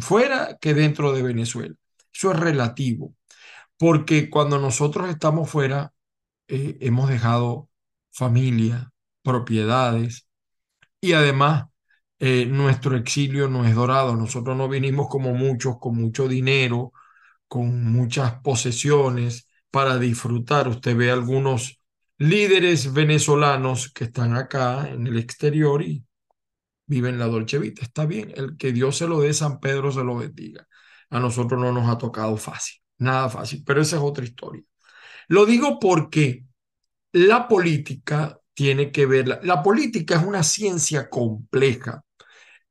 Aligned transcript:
fuera 0.00 0.56
que 0.60 0.74
dentro 0.74 1.12
de 1.12 1.22
Venezuela. 1.22 1.74
Eso 2.14 2.32
es 2.32 2.38
relativo, 2.38 3.14
porque 3.78 4.30
cuando 4.30 4.58
nosotros 4.58 5.08
estamos 5.10 5.50
fuera, 5.50 5.92
eh, 6.48 6.78
hemos 6.80 7.08
dejado 7.10 7.70
familia, 8.12 8.92
propiedades 9.22 10.28
y 11.00 11.14
además 11.14 11.66
eh, 12.20 12.46
nuestro 12.46 12.96
exilio 12.96 13.48
no 13.48 13.64
es 13.66 13.74
dorado. 13.74 14.16
Nosotros 14.16 14.56
no 14.56 14.68
vinimos 14.68 15.08
como 15.08 15.34
muchos, 15.34 15.78
con 15.80 15.96
mucho 15.96 16.28
dinero, 16.28 16.92
con 17.48 17.84
muchas 17.92 18.40
posesiones 18.42 19.48
para 19.70 19.98
disfrutar. 19.98 20.68
Usted 20.68 20.96
ve 20.96 21.10
algunos 21.10 21.80
líderes 22.18 22.92
venezolanos 22.92 23.92
que 23.92 24.04
están 24.04 24.34
acá 24.36 24.88
en 24.88 25.06
el 25.06 25.18
exterior 25.18 25.82
y 25.82 26.04
viven 26.86 27.18
la 27.18 27.26
Dolce 27.26 27.58
Vita. 27.58 27.82
Está 27.82 28.06
bien, 28.06 28.32
el 28.36 28.56
que 28.56 28.72
Dios 28.72 28.96
se 28.96 29.08
lo 29.08 29.20
dé, 29.20 29.32
San 29.34 29.60
Pedro 29.60 29.92
se 29.92 30.04
lo 30.04 30.16
bendiga. 30.16 30.66
A 31.10 31.20
nosotros 31.20 31.60
no 31.60 31.72
nos 31.72 31.88
ha 31.88 31.98
tocado 31.98 32.36
fácil, 32.36 32.80
nada 32.98 33.28
fácil, 33.28 33.62
pero 33.64 33.80
esa 33.80 33.96
es 33.96 34.02
otra 34.02 34.24
historia. 34.24 34.62
Lo 35.28 35.46
digo 35.46 35.78
porque 35.78 36.44
la 37.12 37.48
política 37.48 38.40
tiene 38.54 38.90
que 38.90 39.06
ver, 39.06 39.44
la, 39.44 39.62
política 39.62 40.16
es 40.16 40.24
una 40.24 40.42
ciencia 40.42 41.10
compleja. 41.10 42.02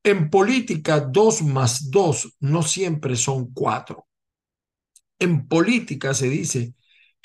En 0.04 0.30
política, 0.30 1.00
dos 1.00 1.42
más 1.42 1.90
dos 1.92 2.36
no 2.40 2.64
siempre 2.64 3.16
son 3.16 3.54
cuatro. 3.54 4.08
En 5.20 5.48
política 5.48 6.14
se 6.14 6.30
dice 6.30 6.74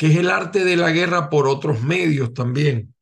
que 0.00 0.06
es 0.06 0.16
el 0.16 0.30
arte 0.30 0.64
de 0.64 0.76
la 0.78 0.92
guerra 0.92 1.28
por 1.28 1.46
otros 1.46 1.82
medios 1.82 2.32
también. 2.32 2.94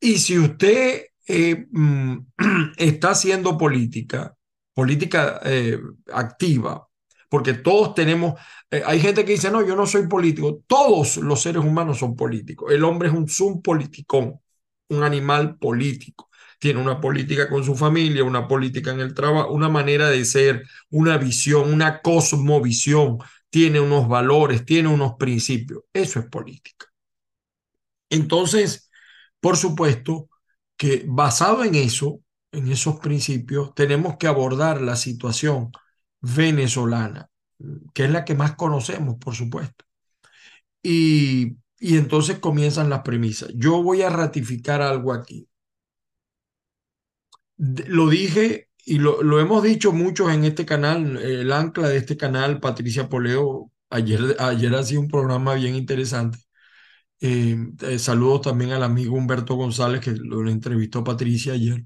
Y 0.00 0.18
si 0.18 0.36
usted 0.36 1.04
eh, 1.28 1.66
mm, 1.70 2.16
está 2.76 3.10
haciendo 3.10 3.56
política, 3.56 4.36
política 4.74 5.40
eh, 5.44 5.78
activa, 6.12 6.88
porque 7.28 7.54
todos 7.54 7.94
tenemos, 7.94 8.34
eh, 8.68 8.82
hay 8.84 8.98
gente 8.98 9.24
que 9.24 9.34
dice, 9.34 9.48
no, 9.48 9.64
yo 9.64 9.76
no 9.76 9.86
soy 9.86 10.08
político, 10.08 10.64
todos 10.66 11.18
los 11.18 11.40
seres 11.40 11.62
humanos 11.64 11.98
son 12.00 12.16
políticos, 12.16 12.72
el 12.72 12.82
hombre 12.82 13.10
es 13.10 13.14
un 13.14 13.28
zoom 13.28 13.62
politicón, 13.62 14.40
un 14.88 15.04
animal 15.04 15.56
político, 15.56 16.30
tiene 16.58 16.80
una 16.80 17.00
política 17.00 17.48
con 17.48 17.62
su 17.62 17.76
familia, 17.76 18.24
una 18.24 18.48
política 18.48 18.90
en 18.90 18.98
el 18.98 19.14
trabajo, 19.14 19.52
una 19.52 19.68
manera 19.68 20.10
de 20.10 20.24
ser, 20.24 20.64
una 20.90 21.16
visión, 21.16 21.72
una 21.72 22.02
cosmovisión, 22.02 23.18
tiene 23.50 23.80
unos 23.80 24.08
valores, 24.08 24.64
tiene 24.64 24.88
unos 24.88 25.14
principios. 25.16 25.82
Eso 25.92 26.20
es 26.20 26.26
política. 26.26 26.86
Entonces, 28.08 28.90
por 29.40 29.56
supuesto 29.56 30.28
que 30.76 31.04
basado 31.06 31.64
en 31.64 31.74
eso, 31.74 32.20
en 32.52 32.70
esos 32.70 32.98
principios, 33.00 33.74
tenemos 33.74 34.16
que 34.16 34.26
abordar 34.26 34.80
la 34.80 34.96
situación 34.96 35.70
venezolana, 36.20 37.30
que 37.94 38.04
es 38.04 38.10
la 38.10 38.24
que 38.24 38.34
más 38.34 38.56
conocemos, 38.56 39.16
por 39.18 39.34
supuesto. 39.34 39.84
Y, 40.82 41.56
y 41.78 41.96
entonces 41.98 42.38
comienzan 42.38 42.90
las 42.90 43.02
premisas. 43.02 43.50
Yo 43.54 43.82
voy 43.82 44.02
a 44.02 44.10
ratificar 44.10 44.82
algo 44.82 45.12
aquí. 45.12 45.48
Lo 47.58 48.08
dije 48.08 48.69
y 48.84 48.98
lo, 48.98 49.40
hemos 49.40 49.62
dicho 49.62 49.92
muchos 49.92 50.32
en 50.32 50.44
este 50.44 50.66
canal, 50.66 51.16
el 51.18 51.52
ancla 51.52 51.88
de 51.88 51.98
este 51.98 52.16
canal, 52.16 52.60
Patricia 52.60 53.08
Poleo, 53.08 53.70
ayer, 53.90 54.36
ayer 54.38 54.74
hacía 54.74 55.00
un 55.00 55.08
programa 55.08 55.54
bien 55.54 55.74
interesante. 55.74 56.38
Eh, 57.20 57.56
eh, 57.82 57.98
saludos 57.98 58.42
también 58.42 58.72
al 58.72 58.82
amigo 58.82 59.16
Humberto 59.16 59.54
González, 59.54 60.00
que 60.00 60.12
lo 60.12 60.48
entrevistó 60.48 61.04
Patricia 61.04 61.52
ayer. 61.54 61.84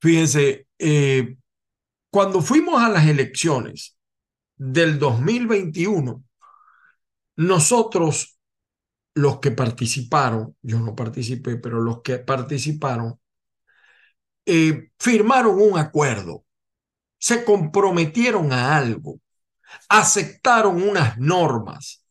Fíjense, 0.00 0.66
eh, 0.78 1.36
cuando 2.10 2.42
fuimos 2.42 2.82
a 2.82 2.88
las 2.88 3.06
elecciones 3.06 3.96
del 4.56 4.98
2021, 4.98 6.24
nosotros, 7.36 8.38
los 9.14 9.40
que 9.40 9.50
participaron, 9.52 10.56
yo 10.62 10.80
no 10.80 10.94
participé, 10.94 11.56
pero 11.56 11.80
los 11.80 12.02
que 12.02 12.18
participaron, 12.18 13.19
eh, 14.46 14.90
firmaron 14.98 15.60
un 15.60 15.78
acuerdo, 15.78 16.44
se 17.18 17.44
comprometieron 17.44 18.52
a 18.52 18.76
algo, 18.76 19.20
aceptaron 19.88 20.82
unas 20.82 21.18
normas. 21.18 22.04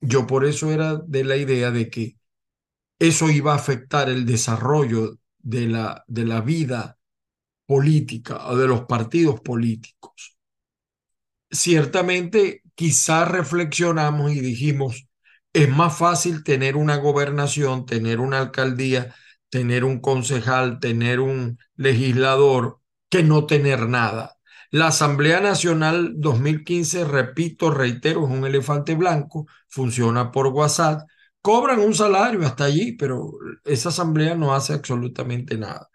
Yo 0.00 0.26
por 0.26 0.44
eso 0.44 0.70
era 0.72 0.96
de 0.96 1.24
la 1.24 1.36
idea 1.36 1.70
de 1.70 1.90
que 1.90 2.16
eso 2.98 3.30
iba 3.30 3.52
a 3.52 3.56
afectar 3.56 4.08
el 4.08 4.26
desarrollo 4.26 5.18
de 5.38 5.66
la, 5.68 6.04
de 6.06 6.24
la 6.24 6.40
vida 6.40 6.98
política 7.66 8.48
o 8.48 8.56
de 8.56 8.68
los 8.68 8.82
partidos 8.82 9.40
políticos. 9.40 10.36
Ciertamente, 11.50 12.62
quizás 12.74 13.28
reflexionamos 13.28 14.32
y 14.32 14.40
dijimos, 14.40 15.06
es 15.52 15.68
más 15.70 15.96
fácil 15.96 16.44
tener 16.44 16.76
una 16.76 16.96
gobernación, 16.96 17.86
tener 17.86 18.20
una 18.20 18.38
alcaldía, 18.38 19.14
tener 19.50 19.84
un 19.84 20.00
concejal, 20.00 20.80
tener 20.80 21.20
un 21.20 21.58
legislador, 21.76 22.80
que 23.08 23.22
no 23.22 23.46
tener 23.46 23.88
nada. 23.88 24.36
La 24.70 24.88
Asamblea 24.88 25.40
Nacional 25.40 26.14
2015, 26.16 27.04
repito, 27.04 27.70
reitero, 27.70 28.24
es 28.26 28.30
un 28.30 28.44
elefante 28.46 28.94
blanco, 28.94 29.46
funciona 29.68 30.32
por 30.32 30.48
WhatsApp, 30.48 31.08
cobran 31.40 31.78
un 31.80 31.94
salario 31.94 32.44
hasta 32.44 32.64
allí, 32.64 32.92
pero 32.92 33.32
esa 33.64 33.90
asamblea 33.90 34.34
no 34.34 34.54
hace 34.54 34.72
absolutamente 34.74 35.56
nada. 35.56 35.88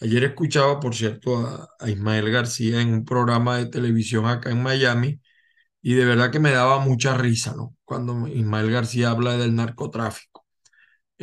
Ayer 0.00 0.24
escuchaba, 0.24 0.80
por 0.80 0.94
cierto, 0.94 1.38
a, 1.80 1.90
Ismael 1.90 2.30
García 2.30 2.80
en 2.80 2.92
un 2.92 3.04
programa 3.04 3.58
de 3.58 3.66
televisión 3.66 4.26
acá 4.26 4.50
en 4.50 4.62
Miami 4.62 5.20
y 5.82 5.94
de 5.94 6.04
verdad 6.06 6.30
que 6.32 6.40
me 6.40 6.52
daba 6.52 6.80
mucha 6.80 7.16
risa, 7.18 7.54
¿no? 7.56 7.76
Cuando 7.84 8.28
Ismael 8.28 8.70
García 8.70 9.10
habla 9.10 9.36
del 9.36 9.54
narcotráfico. 9.56 10.31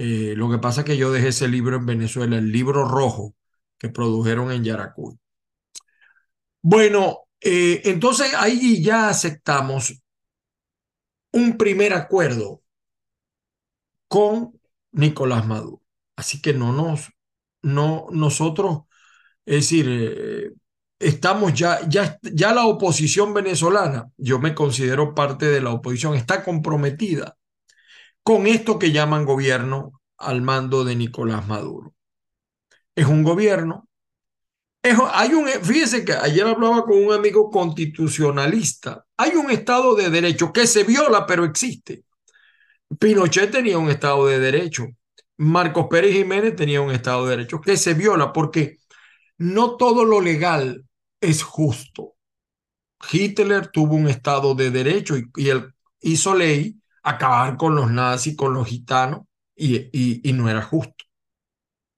Eh, 0.01 0.33
lo 0.37 0.49
que 0.49 0.59
pasa 0.59 0.81
es 0.81 0.85
que 0.85 0.95
yo 0.95 1.11
dejé 1.11 1.27
ese 1.27 1.49
libro 1.49 1.75
en 1.75 1.85
Venezuela, 1.85 2.37
el 2.37 2.53
libro 2.53 2.85
rojo 2.85 3.35
que 3.77 3.89
produjeron 3.89 4.49
en 4.49 4.63
Yaracuy. 4.63 5.19
Bueno, 6.61 7.27
eh, 7.41 7.81
entonces 7.83 8.33
ahí 8.33 8.81
ya 8.81 9.09
aceptamos 9.09 10.01
un 11.33 11.57
primer 11.57 11.93
acuerdo 11.93 12.61
con 14.07 14.57
Nicolás 14.93 15.45
Maduro. 15.45 15.81
Así 16.15 16.41
que 16.41 16.53
no 16.53 16.71
nos, 16.71 17.09
no, 17.61 18.07
nosotros, 18.11 18.83
es 19.45 19.55
decir, 19.55 19.85
eh, 19.89 20.53
estamos 20.97 21.53
ya, 21.53 21.85
ya, 21.89 22.17
ya 22.21 22.53
la 22.53 22.65
oposición 22.67 23.33
venezolana, 23.33 24.09
yo 24.15 24.39
me 24.39 24.55
considero 24.55 25.13
parte 25.13 25.47
de 25.47 25.59
la 25.59 25.71
oposición, 25.73 26.15
está 26.15 26.41
comprometida 26.41 27.35
con 28.23 28.47
esto 28.47 28.79
que 28.79 28.91
llaman 28.91 29.25
gobierno 29.25 30.01
al 30.17 30.41
mando 30.41 30.83
de 30.83 30.95
Nicolás 30.95 31.47
Maduro. 31.47 31.93
Es 32.95 33.05
un 33.05 33.23
gobierno. 33.23 33.87
Hay 35.13 35.33
un, 35.33 35.47
fíjese 35.47 36.05
que 36.05 36.13
ayer 36.13 36.45
hablaba 36.45 36.83
con 36.83 37.03
un 37.03 37.13
amigo 37.13 37.49
constitucionalista. 37.49 39.05
Hay 39.17 39.31
un 39.31 39.51
Estado 39.51 39.95
de 39.95 40.09
Derecho 40.09 40.53
que 40.53 40.67
se 40.67 40.83
viola, 40.83 41.25
pero 41.25 41.43
existe. 41.43 42.03
Pinochet 42.99 43.51
tenía 43.51 43.77
un 43.77 43.89
Estado 43.89 44.25
de 44.27 44.39
Derecho. 44.39 44.87
Marcos 45.37 45.87
Pérez 45.89 46.13
Jiménez 46.13 46.55
tenía 46.55 46.81
un 46.81 46.91
Estado 46.91 47.25
de 47.25 47.37
Derecho 47.37 47.61
que 47.61 47.77
se 47.77 47.93
viola 47.93 48.33
porque 48.33 48.77
no 49.37 49.77
todo 49.77 50.05
lo 50.05 50.21
legal 50.21 50.85
es 51.21 51.43
justo. 51.43 52.15
Hitler 53.11 53.67
tuvo 53.67 53.95
un 53.95 54.07
Estado 54.07 54.55
de 54.55 54.71
Derecho 54.71 55.17
y, 55.17 55.29
y 55.35 55.49
él 55.49 55.73
hizo 56.01 56.33
ley 56.33 56.78
acabar 57.03 57.57
con 57.57 57.75
los 57.75 57.91
nazis, 57.91 58.35
con 58.35 58.53
los 58.53 58.67
gitanos, 58.67 59.21
y, 59.55 59.89
y, 60.27 60.33
no 60.33 60.49
era 60.49 60.61
justo. 60.61 61.05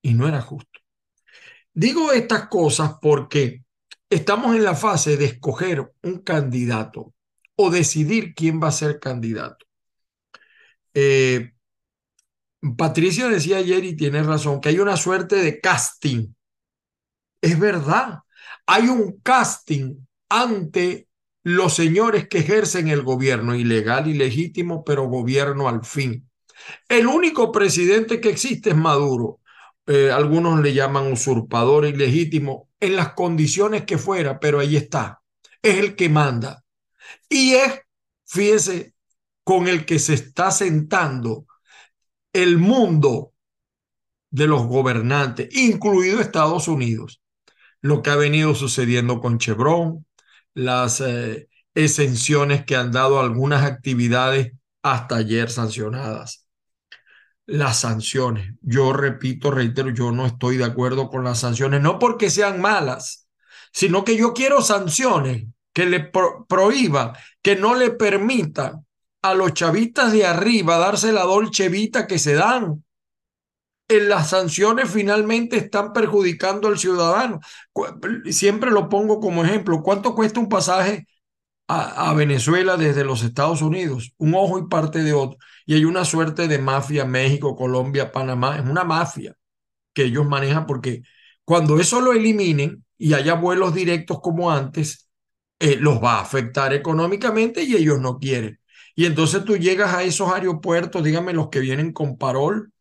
Y 0.02 0.14
no 0.14 0.28
era 0.28 0.42
justo. 0.42 0.80
Digo 1.74 2.12
estas 2.12 2.48
cosas 2.48 2.96
porque 3.02 3.64
estamos 4.10 4.56
en 4.56 4.64
la 4.64 4.76
fase 4.76 5.16
de 5.16 5.26
escoger 5.26 5.94
un 6.02 6.20
candidato 6.20 7.14
o 7.56 7.70
decidir 7.70 8.34
quién 8.34 8.62
va 8.62 8.70
a 8.70 8.72
ser 8.72 9.00
candidato. 9.00 9.66
Eh, 10.94 11.54
Patricia 12.78 13.28
decía 13.28 13.58
ayer 13.58 13.84
y 13.86 13.96
tiene 13.96 14.22
razón 14.24 14.60
que 14.60 14.70
hay 14.70 14.80
una 14.80 14.98
suerte 14.98 15.36
de 15.38 15.60
casting. 15.60 16.34
Es 17.42 17.60
verdad, 17.60 18.20
hay 18.66 18.88
un 18.88 19.20
casting 19.22 20.06
ante 20.30 21.08
los 21.44 21.74
señores 21.74 22.28
que 22.28 22.40
ejercen 22.40 22.88
el 22.88 23.02
gobierno 23.02 23.56
ilegal 23.56 24.08
y 24.08 24.14
legítimo, 24.14 24.84
pero 24.84 25.08
gobierno 25.08 25.68
al 25.68 25.84
fin. 25.84 26.30
El 26.88 27.08
único 27.08 27.52
presidente 27.52 28.22
que 28.22 28.30
existe 28.30 28.72
es 28.72 28.76
Maduro. 28.76 29.40
Eh, 29.88 30.12
algunos 30.12 30.62
le 30.62 30.74
llaman 30.74 31.12
usurpador 31.12 31.86
ilegítimo, 31.86 32.70
en 32.80 32.96
las 32.96 33.14
condiciones 33.14 33.86
que 33.86 33.98
fuera, 33.98 34.40
pero 34.40 34.60
ahí 34.60 34.76
está. 34.76 35.22
Es 35.62 35.78
el 35.78 35.96
que 35.96 36.10
manda. 36.10 36.64
Y 37.30 37.54
es, 37.54 37.80
fíjese, 38.26 38.94
con 39.44 39.68
el 39.68 39.86
que 39.86 40.00
se 40.00 40.14
está 40.14 40.52
sentando 40.52 41.46
el 42.34 42.58
mundo 42.58 43.34
de 44.30 44.48
los 44.48 44.66
gobernantes, 44.66 45.50
incluido 45.56 46.22
Estados 46.22 46.68
Unidos. 46.68 47.22
Lo 47.82 48.02
que 48.02 48.12
ha 48.12 48.16
venido 48.16 48.56
sucediendo 48.56 49.20
con 49.20 49.40
Chevron, 49.40 50.06
las 50.54 51.02
eh, 51.02 51.48
exenciones 51.76 52.66
que 52.66 52.76
han 52.76 52.92
dado 52.92 53.20
algunas 53.20 53.64
actividades 53.64 54.54
hasta 54.84 55.18
ayer 55.18 55.50
sancionadas. 55.50 56.46
Las 57.46 57.80
sanciones, 57.80 58.56
yo 58.62 58.94
repito, 58.94 59.52
reitero, 59.52 59.90
yo 59.90 60.12
no 60.12 60.26
estoy 60.26 60.58
de 60.58 60.66
acuerdo 60.66 61.10
con 61.10 61.24
las 61.24 61.40
sanciones, 61.40 61.82
no 61.82 62.00
porque 62.00 62.30
sean 62.30 62.62
malas, 62.62 63.28
sino 63.74 64.04
que 64.04 64.16
yo 64.16 64.34
quiero 64.34 64.62
sanciones 64.62 65.48
que 65.74 65.86
le 65.86 66.02
pro 66.02 66.46
prohíban, 66.48 67.14
que 67.42 67.56
no 67.56 67.76
le 67.76 67.92
permitan 67.92 68.86
a 69.22 69.34
los 69.34 69.54
chavistas 69.54 70.12
de 70.12 70.26
arriba 70.26 70.78
darse 70.78 71.12
la 71.12 71.24
dolce 71.24 71.70
vita 71.70 72.08
que 72.08 72.20
se 72.20 72.34
dan. 72.34 72.84
Las 74.00 74.30
sanciones 74.30 74.90
finalmente 74.90 75.58
están 75.58 75.94
perjudicando 75.94 76.68
al 76.68 76.80
ciudadano. 76.80 77.40
Siempre 78.30 78.72
lo 78.72 78.90
pongo 78.90 79.20
como 79.20 79.44
ejemplo. 79.44 79.82
¿Cuánto 79.82 80.16
cuesta 80.16 80.40
un 80.40 80.50
pasaje 80.50 81.08
a, 81.68 82.10
a, 82.10 82.14
Venezuela 82.14 82.78
desde 82.78 83.04
los 83.04 83.24
Estados 83.24 83.62
Unidos? 83.62 84.14
Un 84.18 84.36
ojo 84.36 84.60
y 84.60 84.68
parte 84.68 85.04
de 85.04 85.14
otro. 85.14 85.38
Y 85.66 85.76
hay 85.76 85.86
una 85.86 86.06
suerte 86.06 86.48
de 86.48 86.60
mafia, 86.60 87.06
México, 87.06 87.56
Colombia, 87.56 88.12
Panamá. 88.12 88.58
Es 88.58 88.66
una 88.70 88.84
mafia 88.84 89.36
que 89.94 90.04
ellos 90.06 90.26
manejan 90.26 90.66
porque 90.66 91.04
cuando 91.46 91.80
eso 91.80 92.02
lo 92.02 92.14
eliminen 92.14 92.86
y 92.98 93.14
haya 93.14 93.34
vuelos 93.34 93.74
directos 93.74 94.20
como 94.22 94.52
antes, 94.52 95.10
eh, 95.60 95.78
los 95.78 96.04
va 96.04 96.16
a 96.16 96.22
afectar 96.22 96.74
económicamente 96.74 97.64
y 97.64 97.76
ellos 97.76 98.00
no 98.00 98.20
quieren. 98.20 98.60
Y 98.96 99.06
entonces 99.06 99.44
tú 99.46 99.58
llegas 99.58 99.94
a 99.94 100.04
esos 100.04 100.32
aeropuertos, 100.32 101.04
dígame 101.04 101.34
los 101.34 101.50
que 101.50 101.60
vienen 101.60 101.94
con 101.94 102.18
parol, 102.18 102.72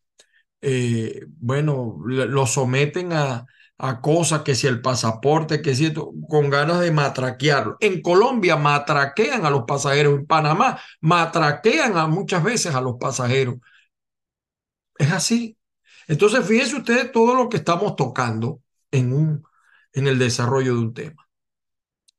eh, 0.61 1.25
bueno, 1.39 1.97
lo 2.05 2.45
someten 2.45 3.13
a, 3.13 3.45
a 3.83 3.99
cosas 3.99 4.43
que 4.43 4.53
si 4.53 4.67
el 4.67 4.79
pasaporte, 4.81 5.61
que 5.61 5.73
si 5.75 5.87
esto, 5.87 6.13
con 6.29 6.51
ganas 6.51 6.79
de 6.81 6.91
matraquearlo. 6.91 7.77
En 7.79 8.01
Colombia 8.03 8.55
matraquean 8.55 9.43
a 9.45 9.49
los 9.49 9.63
pasajeros, 9.63 10.19
en 10.19 10.27
Panamá 10.27 10.79
matraquean 11.01 11.97
a 11.97 12.07
muchas 12.07 12.43
veces 12.43 12.75
a 12.75 12.81
los 12.81 12.97
pasajeros. 12.99 13.55
Es 14.97 15.11
así. 15.11 15.57
Entonces, 16.07 16.45
fíjense 16.45 16.75
ustedes 16.75 17.11
todo 17.11 17.35
lo 17.35 17.49
que 17.49 17.57
estamos 17.57 17.95
tocando 17.95 18.61
en, 18.91 19.13
un, 19.13 19.43
en 19.93 20.07
el 20.07 20.19
desarrollo 20.19 20.75
de 20.75 20.79
un 20.79 20.93
tema. 20.93 21.27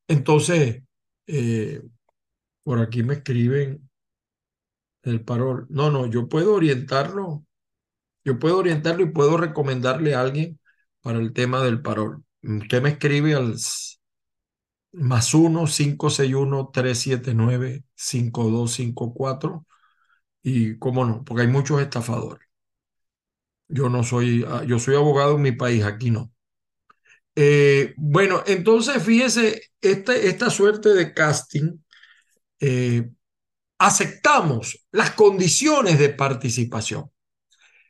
Entonces, 0.08 0.82
eh, 1.28 1.82
por 2.64 2.80
aquí 2.80 3.02
me 3.04 3.14
escriben 3.14 3.88
el 5.02 5.25
parol. 5.25 5.66
No, 5.70 5.90
no, 5.90 6.06
yo 6.06 6.28
puedo 6.28 6.54
orientarlo. 6.54 7.44
Yo 8.24 8.38
puedo 8.38 8.58
orientarlo 8.58 9.02
y 9.02 9.10
puedo 9.10 9.36
recomendarle 9.36 10.14
a 10.14 10.20
alguien 10.20 10.60
para 11.00 11.18
el 11.18 11.32
tema 11.32 11.62
del 11.62 11.82
parol. 11.82 12.24
Usted 12.42 12.82
me 12.82 12.90
escribe 12.90 13.34
al 13.34 13.56
más 14.92 15.34
1 15.34 15.66
561 15.66 16.70
379 16.72 17.84
5254 17.94 19.66
y 20.42 20.78
cómo 20.78 21.04
no, 21.04 21.24
porque 21.24 21.42
hay 21.42 21.48
muchos 21.48 21.80
estafadores. 21.80 22.46
Yo 23.68 23.88
no 23.88 24.02
soy, 24.04 24.44
ah, 24.46 24.64
yo 24.66 24.78
soy 24.78 24.96
abogado 24.96 25.36
en 25.36 25.42
mi 25.42 25.52
país, 25.52 25.84
aquí 25.84 26.10
no. 26.10 26.30
Eh, 27.34 27.94
bueno, 27.96 28.42
entonces 28.46 29.02
fíjese, 29.02 29.62
este, 29.80 30.28
esta 30.28 30.50
suerte 30.50 30.90
de 30.90 31.14
casting 31.14 31.78
eh, 32.60 33.10
aceptamos 33.78 34.86
las 34.92 35.12
condiciones 35.12 35.98
de 35.98 36.10
participación. 36.10 37.12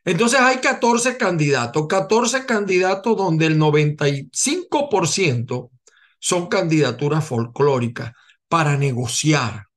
Entonces 0.05 0.39
hay 0.39 0.57
14 0.57 1.17
candidatos, 1.17 1.87
14 1.87 2.45
candidatos 2.45 3.15
donde 3.15 3.45
el 3.45 3.57
95% 3.57 5.71
son 6.19 6.47
candidaturas 6.47 7.25
folclóricas 7.25 8.11
para 8.47 8.77
negociar. 8.77 9.67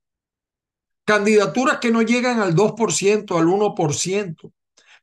Candidaturas 1.05 1.79
que 1.79 1.93
no 1.93 2.03
llegan 2.03 2.41
al 2.41 2.55
2%, 2.55 3.39
al 3.39 3.47
1%. 3.47 4.53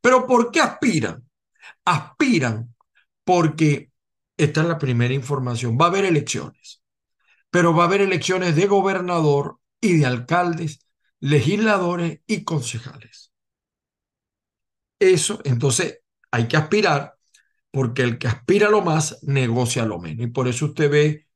Pero 0.02 0.28
¿por 0.28 0.52
qué 0.52 0.60
aspiran? 0.60 1.24
Aspiran 1.86 2.76
porque 3.24 3.92
esta 4.36 4.62
es 4.62 4.68
la 4.68 4.78
primera 4.78 5.14
información. 5.14 5.78
Va 5.80 5.86
a 5.86 5.88
haber 5.88 6.04
elecciones, 6.04 6.82
pero 7.50 7.74
va 7.74 7.84
a 7.84 7.88
haber 7.88 8.02
elecciones 8.02 8.58
de 8.58 8.68
gobernador 8.68 9.60
y 9.80 9.98
de 9.98 10.06
alcaldes, 10.06 10.86
legisladores 11.22 12.20
y 12.28 12.44
concejales. 12.44 13.23
Eso, 15.12 15.40
entonces, 15.44 16.00
hay 16.32 16.48
que 16.48 16.56
aspirar, 16.56 17.16
porque 17.72 18.04
el 18.04 18.18
que 18.18 18.30
aspira 18.30 18.70
lo 18.70 18.82
más, 18.82 19.20
negocia 19.24 19.84
lo 19.86 20.00
menos. 20.00 20.26
Y 20.26 20.30
por 20.30 20.48
eso 20.48 20.68
usted 20.68 20.90
ve 20.90 21.28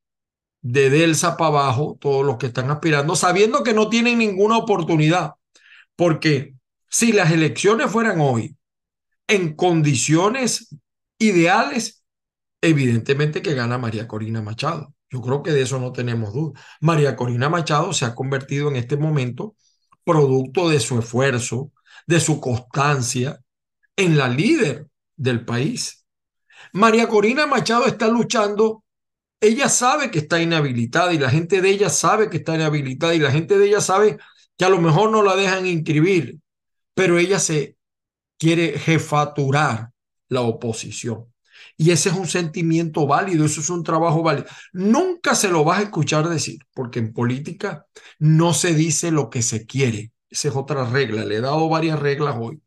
de 0.61 0.89
Delsa 0.89 1.35
para 1.35 1.49
abajo 1.49 1.97
todos 1.99 2.25
los 2.25 2.37
que 2.37 2.45
están 2.47 2.71
aspirando, 2.71 3.17
sabiendo 3.17 3.63
que 3.63 3.73
no 3.73 3.89
tienen 3.89 4.19
ninguna 4.19 4.57
oportunidad. 4.57 5.33
Porque 5.97 6.55
si 6.89 7.11
las 7.11 7.31
elecciones 7.31 7.91
fueran 7.91 8.21
hoy 8.21 8.55
en 9.27 9.53
condiciones 9.55 10.73
ideales, 11.19 12.05
evidentemente 12.61 13.41
que 13.41 13.53
gana 13.53 13.77
María 13.77 14.07
Corina 14.07 14.41
Machado. 14.41 14.93
Yo 15.09 15.21
creo 15.21 15.43
que 15.43 15.51
de 15.51 15.63
eso 15.63 15.77
no 15.77 15.91
tenemos 15.91 16.33
duda. 16.33 16.57
María 16.79 17.17
Corina 17.17 17.49
Machado 17.49 17.91
se 17.91 18.05
ha 18.05 18.15
convertido 18.15 18.69
en 18.69 18.77
este 18.77 18.95
momento, 18.95 19.55
producto 20.05 20.69
de 20.69 20.79
su 20.79 20.99
esfuerzo, 20.99 21.73
de 22.05 22.21
su 22.21 22.39
constancia, 22.39 23.41
en 23.97 24.17
la 24.17 24.29
líder 24.29 24.87
del 25.17 25.43
país. 25.43 26.05
María 26.71 27.07
Corina 27.07 27.47
Machado 27.47 27.85
está 27.85 28.07
luchando, 28.07 28.83
ella 29.41 29.67
sabe 29.67 30.09
que 30.09 30.19
está 30.19 30.41
inhabilitada 30.41 31.13
y 31.13 31.17
la 31.17 31.29
gente 31.29 31.61
de 31.61 31.69
ella 31.69 31.89
sabe 31.89 32.29
que 32.29 32.37
está 32.37 32.55
inhabilitada 32.55 33.13
y 33.15 33.19
la 33.19 33.31
gente 33.31 33.57
de 33.57 33.67
ella 33.67 33.81
sabe 33.81 34.17
que 34.57 34.65
a 34.65 34.69
lo 34.69 34.79
mejor 34.79 35.11
no 35.11 35.21
la 35.21 35.35
dejan 35.35 35.65
inscribir, 35.65 36.39
pero 36.93 37.17
ella 37.17 37.39
se 37.39 37.75
quiere 38.37 38.79
jefaturar 38.79 39.91
la 40.29 40.41
oposición. 40.41 41.25
Y 41.75 41.91
ese 41.91 42.09
es 42.09 42.15
un 42.15 42.27
sentimiento 42.27 43.05
válido, 43.05 43.45
eso 43.45 43.61
es 43.61 43.69
un 43.69 43.83
trabajo 43.83 44.23
válido. 44.23 44.47
Nunca 44.73 45.35
se 45.35 45.49
lo 45.49 45.63
vas 45.63 45.79
a 45.79 45.83
escuchar 45.83 46.27
decir, 46.27 46.59
porque 46.73 46.99
en 46.99 47.13
política 47.13 47.85
no 48.19 48.53
se 48.53 48.73
dice 48.73 49.11
lo 49.11 49.29
que 49.29 49.43
se 49.43 49.65
quiere. 49.65 50.11
Esa 50.29 50.47
es 50.49 50.55
otra 50.55 50.85
regla. 50.89 51.23
Le 51.23 51.35
he 51.35 51.41
dado 51.41 51.69
varias 51.69 51.99
reglas 51.99 52.35
hoy. 52.39 52.61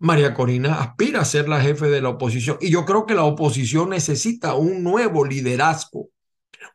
María 0.00 0.32
Corina 0.32 0.80
aspira 0.80 1.20
a 1.20 1.26
ser 1.26 1.46
la 1.46 1.60
jefe 1.60 1.88
de 1.88 2.00
la 2.00 2.08
oposición 2.08 2.56
y 2.60 2.70
yo 2.70 2.86
creo 2.86 3.04
que 3.04 3.14
la 3.14 3.24
oposición 3.24 3.90
necesita 3.90 4.54
un 4.54 4.82
nuevo 4.82 5.26
liderazgo, 5.26 6.08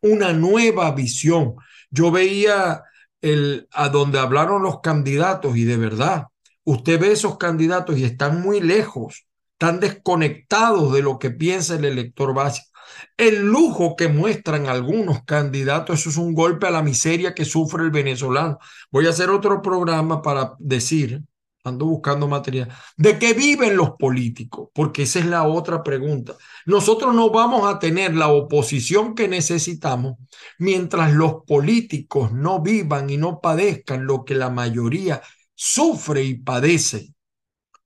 una 0.01 0.31
nueva 0.31 0.91
visión. 0.91 1.55
Yo 1.89 2.11
veía 2.11 2.83
el, 3.21 3.67
a 3.71 3.89
donde 3.89 4.19
hablaron 4.19 4.61
los 4.61 4.79
candidatos 4.81 5.57
y 5.57 5.63
de 5.63 5.75
verdad, 5.75 6.27
usted 6.63 6.99
ve 6.99 7.13
esos 7.13 7.39
candidatos 7.39 7.97
y 7.97 8.05
están 8.05 8.41
muy 8.41 8.61
lejos, 8.61 9.25
están 9.53 9.79
desconectados 9.79 10.93
de 10.93 11.01
lo 11.01 11.17
que 11.17 11.31
piensa 11.31 11.75
el 11.75 11.85
elector 11.85 12.31
básico. 12.35 12.69
El 13.17 13.47
lujo 13.47 13.95
que 13.95 14.07
muestran 14.07 14.67
algunos 14.67 15.23
candidatos, 15.25 15.99
eso 15.99 16.09
es 16.11 16.17
un 16.17 16.35
golpe 16.35 16.67
a 16.67 16.71
la 16.71 16.83
miseria 16.83 17.33
que 17.33 17.43
sufre 17.43 17.83
el 17.83 17.89
venezolano. 17.89 18.59
Voy 18.91 19.07
a 19.07 19.09
hacer 19.09 19.31
otro 19.31 19.63
programa 19.63 20.21
para 20.21 20.53
decir, 20.59 21.23
ando 21.65 21.85
buscando 21.85 22.27
material, 22.27 22.69
de 22.95 23.19
qué 23.19 23.33
viven 23.33 23.75
los 23.75 23.91
políticos, 23.99 24.69
porque 24.73 25.03
esa 25.03 25.19
es 25.19 25.25
la 25.25 25.43
otra 25.43 25.83
pregunta. 25.83 26.35
Nosotros 26.65 27.13
no 27.13 27.29
vamos 27.31 27.67
a 27.67 27.79
tener 27.79 28.15
la 28.15 28.29
oposición 28.29 29.15
que 29.15 29.27
necesitamos 29.27 30.15
mientras 30.59 31.13
los 31.13 31.43
políticos 31.45 32.31
no 32.31 32.61
vivan 32.61 33.09
y 33.09 33.17
no 33.17 33.41
padezcan 33.41 34.05
lo 34.05 34.23
que 34.25 34.35
la 34.35 34.49
mayoría 34.49 35.21
sufre 35.55 36.23
y 36.23 36.35
padece, 36.35 37.13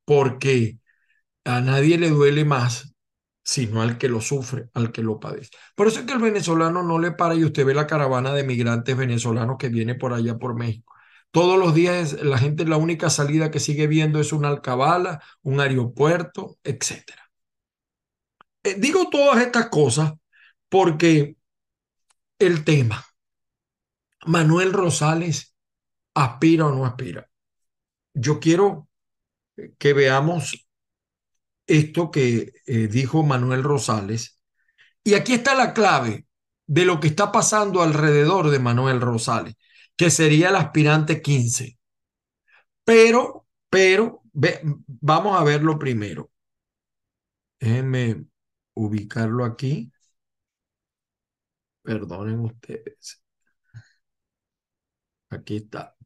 porque 0.05 0.79
a 1.45 1.61
nadie 1.61 1.97
le 1.97 2.09
duele 2.09 2.45
más 2.45 2.89
sino 3.49 3.81
al 3.81 3.97
que 3.97 4.09
lo 4.09 4.21
sufre, 4.21 4.69
al 4.75 4.91
que 4.91 5.01
lo 5.01 5.19
padece. 5.19 5.49
Por 5.75 5.87
eso 5.87 6.01
es 6.01 6.05
que 6.05 6.13
el 6.13 6.19
venezolano 6.19 6.83
no 6.83 6.99
le 6.99 7.13
para 7.13 7.33
y 7.33 7.43
usted 7.43 7.65
ve 7.65 7.73
la 7.73 7.87
caravana 7.87 8.31
de 8.31 8.43
migrantes 8.43 8.95
venezolanos 8.95 9.57
que 9.57 9.69
viene 9.69 9.95
por 9.95 10.13
allá 10.13 10.37
por 10.37 10.53
México. 10.55 10.93
Todos 11.31 11.59
los 11.59 11.75
días 11.75 12.13
la 12.23 12.37
gente 12.37 12.65
la 12.65 12.77
única 12.77 13.09
salida 13.09 13.51
que 13.51 13.59
sigue 13.59 13.87
viendo 13.87 14.19
es 14.19 14.33
una 14.33 14.49
alcabala, 14.49 15.21
un 15.43 15.59
aeropuerto, 15.59 16.57
etc. 16.63 17.03
Eh, 18.63 18.75
digo 18.77 19.09
todas 19.09 19.41
estas 19.41 19.69
cosas 19.69 20.13
porque 20.69 21.35
el 22.39 22.63
tema, 22.63 23.05
Manuel 24.25 24.73
Rosales, 24.73 25.55
aspira 26.13 26.67
o 26.67 26.71
no 26.71 26.85
aspira. 26.85 27.29
Yo 28.13 28.39
quiero 28.39 28.89
que 29.77 29.93
veamos 29.93 30.69
esto 31.67 32.11
que 32.11 32.53
eh, 32.65 32.87
dijo 32.87 33.23
Manuel 33.23 33.63
Rosales. 33.63 34.39
Y 35.03 35.13
aquí 35.13 35.33
está 35.33 35.55
la 35.55 35.73
clave 35.73 36.25
de 36.65 36.85
lo 36.85 36.99
que 36.99 37.07
está 37.07 37.31
pasando 37.31 37.81
alrededor 37.81 38.49
de 38.49 38.59
Manuel 38.59 39.01
Rosales, 39.01 39.55
que 39.99 40.09
sería 40.09 40.47
el 40.47 40.55
aspirante 40.55 41.21
15. 41.21 41.77
Pero, 42.85 43.45
pero, 43.69 44.23
vamos 44.87 45.37
a 45.37 45.43
verlo 45.43 45.77
primero. 45.77 46.31
Déjenme 47.59 48.25
ubicarlo 48.75 49.43
aquí. 49.43 49.91
Perdonen 51.81 52.39
ustedes. 52.39 53.21
Aquí 55.31 55.57
está. 55.57 55.97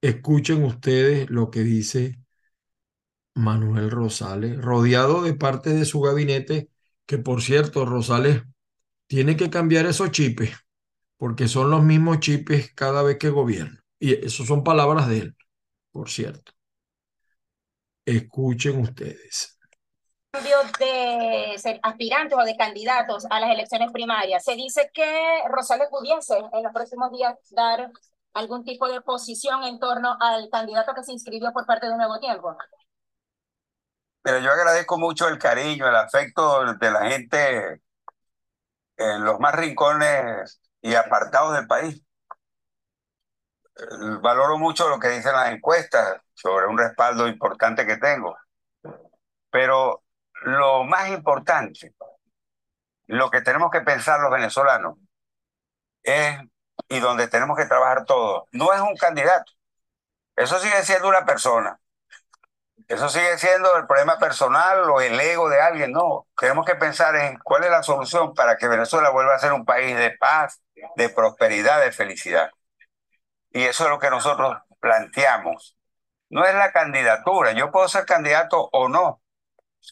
Escuchen 0.00 0.64
ustedes 0.64 1.30
lo 1.30 1.52
que 1.52 1.60
dice 1.60 2.18
Manuel 3.34 3.92
Rosales, 3.92 4.60
rodeado 4.60 5.22
de 5.22 5.34
parte 5.34 5.70
de 5.70 5.84
su 5.84 6.00
gabinete, 6.00 6.68
que 7.06 7.18
por 7.18 7.42
cierto, 7.42 7.86
Rosales 7.86 8.42
tiene 9.06 9.36
que 9.36 9.50
cambiar 9.50 9.86
esos 9.86 10.10
chipes, 10.10 10.50
porque 11.18 11.48
son 11.48 11.70
los 11.70 11.82
mismos 11.82 12.20
chipes 12.20 12.72
cada 12.74 13.02
vez 13.02 13.18
que 13.18 13.28
gobierna. 13.28 13.84
Y 13.98 14.24
eso 14.24 14.44
son 14.46 14.64
palabras 14.64 15.08
de 15.08 15.18
él, 15.18 15.36
por 15.92 16.08
cierto. 16.08 16.52
Escuchen 18.06 18.80
ustedes 18.80 19.58
de 20.78 21.58
ser 21.58 21.80
aspirantes 21.82 22.36
o 22.38 22.44
de 22.44 22.56
candidatos 22.56 23.26
a 23.30 23.40
las 23.40 23.50
elecciones 23.50 23.90
primarias. 23.92 24.44
Se 24.44 24.54
dice 24.54 24.90
que 24.92 25.42
Rosales 25.48 25.88
pudiese 25.90 26.38
en 26.38 26.62
los 26.62 26.72
próximos 26.72 27.10
días 27.10 27.36
dar 27.50 27.90
algún 28.34 28.64
tipo 28.64 28.88
de 28.88 29.00
posición 29.00 29.64
en 29.64 29.78
torno 29.78 30.16
al 30.20 30.48
candidato 30.50 30.94
que 30.94 31.02
se 31.02 31.12
inscribió 31.12 31.52
por 31.52 31.66
parte 31.66 31.86
de 31.86 31.92
un 31.92 31.98
nuevo 31.98 32.18
tiempo. 32.20 32.56
Pero 34.22 34.38
yo 34.38 34.52
agradezco 34.52 34.98
mucho 34.98 35.28
el 35.28 35.38
cariño, 35.38 35.88
el 35.88 35.96
afecto 35.96 36.74
de 36.74 36.90
la 36.90 37.10
gente 37.10 37.80
en 38.96 39.24
los 39.24 39.40
más 39.40 39.54
rincones 39.54 40.60
y 40.80 40.94
apartados 40.94 41.54
del 41.56 41.66
país. 41.66 42.02
Valoro 44.22 44.58
mucho 44.58 44.88
lo 44.88 44.98
que 44.98 45.08
dicen 45.08 45.32
las 45.32 45.52
encuestas 45.52 46.20
sobre 46.34 46.66
un 46.66 46.78
respaldo 46.78 47.28
importante 47.28 47.86
que 47.86 47.96
tengo. 47.96 48.36
Pero 49.50 50.02
lo 50.42 50.84
más 50.84 51.08
importante, 51.10 51.94
lo 53.06 53.30
que 53.30 53.40
tenemos 53.40 53.70
que 53.70 53.80
pensar 53.80 54.20
los 54.20 54.30
venezolanos 54.30 54.98
es, 56.02 56.38
y 56.88 57.00
donde 57.00 57.28
tenemos 57.28 57.56
que 57.56 57.66
trabajar 57.66 58.04
todos, 58.04 58.44
no 58.52 58.72
es 58.72 58.80
un 58.80 58.96
candidato. 58.96 59.52
Eso 60.36 60.58
sigue 60.58 60.82
siendo 60.82 61.08
una 61.08 61.24
persona. 61.24 61.80
Eso 62.88 63.10
sigue 63.10 63.36
siendo 63.36 63.76
el 63.76 63.86
problema 63.86 64.18
personal 64.18 64.88
o 64.88 65.02
el 65.02 65.20
ego 65.20 65.50
de 65.50 65.60
alguien. 65.60 65.92
No, 65.92 66.26
tenemos 66.38 66.64
que 66.64 66.74
pensar 66.74 67.14
en 67.16 67.38
cuál 67.38 67.64
es 67.64 67.70
la 67.70 67.82
solución 67.82 68.32
para 68.32 68.56
que 68.56 68.66
Venezuela 68.66 69.10
vuelva 69.10 69.34
a 69.34 69.38
ser 69.38 69.52
un 69.52 69.66
país 69.66 69.94
de 69.94 70.12
paz, 70.12 70.62
de 70.96 71.10
prosperidad, 71.10 71.82
de 71.82 71.92
felicidad. 71.92 72.50
Y 73.50 73.64
eso 73.64 73.84
es 73.84 73.90
lo 73.90 73.98
que 73.98 74.08
nosotros 74.08 74.56
planteamos. 74.80 75.76
No 76.30 76.46
es 76.46 76.54
la 76.54 76.72
candidatura. 76.72 77.52
Yo 77.52 77.70
puedo 77.70 77.88
ser 77.88 78.06
candidato 78.06 78.70
o 78.72 78.88
no. 78.88 79.20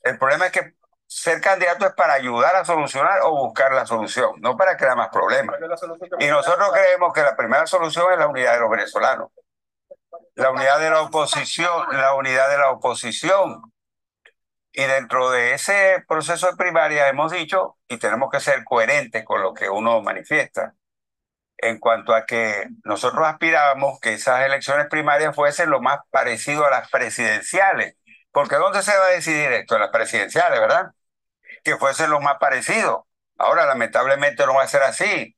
El 0.03 0.19
problema 0.19 0.47
es 0.47 0.53
que 0.53 0.75
ser 1.07 1.43
candidato 1.43 1.87
es 1.87 1.93
para 1.93 2.15
ayudar 2.15 2.57
a 2.57 2.65
solucionar 2.65 3.21
o 3.25 3.31
buscar 3.47 3.73
la 3.73 3.85
solución, 3.87 4.41
no 4.41 4.57
para 4.57 4.76
crear 4.79 4.97
más 4.97 5.09
problemas. 5.11 5.57
Y 6.19 6.29
nosotros 6.29 6.73
creemos 6.73 7.12
que 7.12 7.23
la 7.23 7.37
primera 7.37 7.67
solución 7.67 8.11
es 8.12 8.19
la 8.19 8.26
unidad 8.26 8.55
de 8.55 8.61
los 8.61 8.71
venezolanos 8.71 9.31
la 10.37 10.50
unidad 10.50 10.78
de 10.81 10.90
la 10.90 11.00
oposición, 11.02 11.87
la 11.93 12.14
unidad 12.14 12.49
de 12.50 12.59
la 12.59 12.71
oposición. 12.71 13.73
Y 14.73 14.83
dentro 14.85 15.31
de 15.31 15.55
ese 15.55 16.05
proceso 16.07 16.49
de 16.49 16.57
primaria 16.57 17.09
hemos 17.09 17.33
dicho, 17.33 17.78
y 17.88 17.97
tenemos 17.99 18.31
que 18.31 18.40
ser 18.40 18.62
coherentes 18.64 19.25
con 19.25 19.43
lo 19.43 19.55
que 19.55 19.71
uno 19.71 20.02
manifiesta, 20.02 20.75
en 21.59 21.78
cuanto 21.78 22.14
a 22.14 22.26
que 22.26 22.69
nosotros 22.85 23.26
aspirábamos 23.26 23.99
que 24.00 24.12
esas 24.12 24.43
elecciones 24.45 24.88
primarias 24.88 25.35
fuesen 25.35 25.71
lo 25.71 25.81
más 25.81 26.00
parecido 26.11 26.66
a 26.66 26.71
las 26.71 26.90
presidenciales. 26.90 27.97
Porque 28.31 28.57
¿dónde 28.57 28.83
se 28.83 28.97
va 28.97 29.07
a 29.07 29.11
decidir 29.11 29.50
esto? 29.52 29.76
En 29.76 29.81
las 29.81 29.90
presidenciales, 29.90 30.61
¿verdad? 30.61 30.93
Que 31.64 31.76
fuesen 31.78 32.11
lo 32.11 32.21
más 32.21 32.37
parecido. 32.38 33.07
Ahora, 33.38 33.64
lamentablemente 33.64 34.45
no 34.47 34.55
va 34.55 34.64
a 34.64 34.69
ser 34.69 34.83
así. 34.83 35.35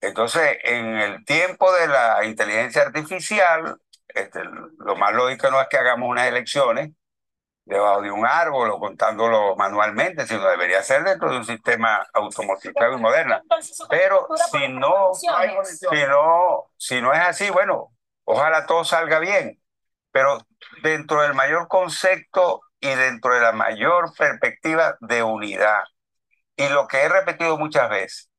Entonces, 0.00 0.58
en 0.64 0.96
el 0.96 1.24
tiempo 1.26 1.70
de 1.74 1.88
la 1.88 2.24
inteligencia 2.24 2.82
artificial, 2.82 3.78
este, 4.14 4.42
lo 4.44 4.96
más 4.96 5.12
lógico 5.12 5.50
no 5.50 5.60
es 5.60 5.68
que 5.68 5.76
hagamos 5.76 6.08
unas 6.08 6.26
elecciones 6.26 6.90
debajo 7.64 8.02
de 8.02 8.10
un 8.10 8.26
árbol 8.26 8.70
o 8.70 8.78
contándolo 8.78 9.56
manualmente, 9.56 10.26
sino 10.26 10.46
debería 10.48 10.82
ser 10.82 11.02
dentro 11.02 11.30
de 11.30 11.38
un 11.38 11.44
sistema 11.44 12.06
automatizado 12.12 12.96
y 12.96 13.00
moderno. 13.00 13.40
Pero 13.88 14.28
si 14.50 14.68
no, 14.68 15.14
si 15.14 16.06
no, 16.06 16.64
si 16.76 17.00
no 17.00 17.12
es 17.12 17.20
así, 17.20 17.50
bueno, 17.50 17.90
ojalá 18.24 18.66
todo 18.66 18.84
salga 18.84 19.18
bien. 19.18 19.60
Pero 20.12 20.38
dentro 20.82 21.22
del 21.22 21.34
mayor 21.34 21.66
concepto 21.68 22.60
y 22.80 22.94
dentro 22.94 23.34
de 23.34 23.40
la 23.40 23.52
mayor 23.52 24.12
perspectiva 24.16 24.96
de 25.00 25.22
unidad. 25.22 25.82
Y 26.56 26.68
lo 26.68 26.86
que 26.86 27.02
he 27.02 27.08
repetido 27.08 27.58
muchas 27.58 27.88
veces, 27.90 28.30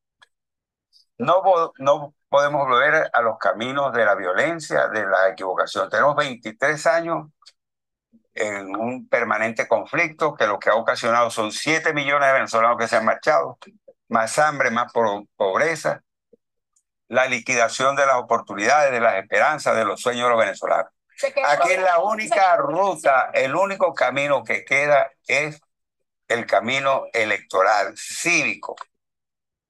no, 1.18 1.42
no 1.80 2.15
podemos 2.30 2.68
volver 2.68 3.10
a 3.12 3.22
los 3.22 3.38
caminos 3.38 3.94
de 3.94 4.06
la 4.06 4.16
violencia, 4.16 4.88
de 4.88 5.06
la 5.06 5.30
equivocación. 5.30 5.90
Tenemos 5.90 6.16
23 6.16 6.86
años 6.88 7.28
en 8.34 8.76
un 8.76 9.08
permanente 9.08 9.68
conflicto 9.68 10.36
que 10.36 10.46
lo 10.46 10.60
que 10.60 10.70
ha 10.70 10.76
ocasionado 10.76 11.30
son 11.30 11.52
7 11.52 11.94
millones 11.94 12.28
de 12.28 12.34
venezolanos 12.34 12.78
que 12.78 12.88
se 12.88 12.98
han 12.98 13.06
marchado, 13.06 13.58
más 14.10 14.38
hambre, 14.40 14.72
más 14.72 14.92
pobreza, 14.92 16.02
la 17.08 17.28
liquidación 17.28 17.96
de 17.96 18.06
las 18.06 18.16
oportunidades, 18.16 18.92
de 18.92 19.00
las 19.00 19.16
esperanzas, 19.16 19.76
de 19.76 19.86
los 19.86 20.02
sueños 20.02 20.26
de 20.26 20.30
los 20.32 20.40
venezolanos. 20.40 20.92
Aquí 21.48 21.78
la 21.78 22.00
única 22.00 22.58
ruta, 22.58 23.30
el 23.34 23.56
único 23.56 23.94
camino 23.94 24.44
que 24.44 24.66
queda 24.66 25.10
es 25.28 25.62
el 26.28 26.46
camino 26.46 27.06
electoral, 27.14 27.96
cívico, 27.96 28.76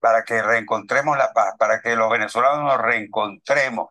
para 0.05 0.24
que 0.24 0.39
reencontremos 0.39 1.17
la 1.17 1.33
paz, 1.33 1.55
para 1.57 1.81
que 1.81 1.95
los 1.95 2.12
venezolanos 2.12 2.63
nos 2.63 2.79
reencontremos. 2.79 3.89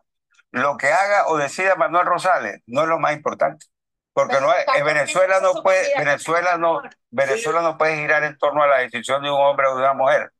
Lo 0.51 0.77
que 0.77 0.87
haga 0.87 1.27
o 1.27 1.35
decida 1.35 1.75
Manuel 1.75 2.05
Rosales 2.05 2.61
no 2.67 2.83
es 2.83 2.87
lo 2.87 2.99
más 2.99 3.11
importante. 3.17 3.65
Porque 4.13 4.39
no 4.39 4.49
es, 4.53 4.65
Venezuela 4.85 5.41
no 5.41 5.61
puede, 5.61 5.91
Venezuela 5.97 6.57
no, 6.57 6.81
Venezuela 7.09 7.61
no 7.61 7.77
puede 7.77 7.97
girar 7.97 8.23
en 8.23 8.37
torno 8.37 8.63
a 8.63 8.67
la 8.67 8.77
decisión 8.77 9.23
de 9.23 9.29
un 9.29 9.41
hombre 9.41 9.67
o 9.67 9.75
de 9.75 9.81
una 9.81 9.93
mujer, 9.93 10.31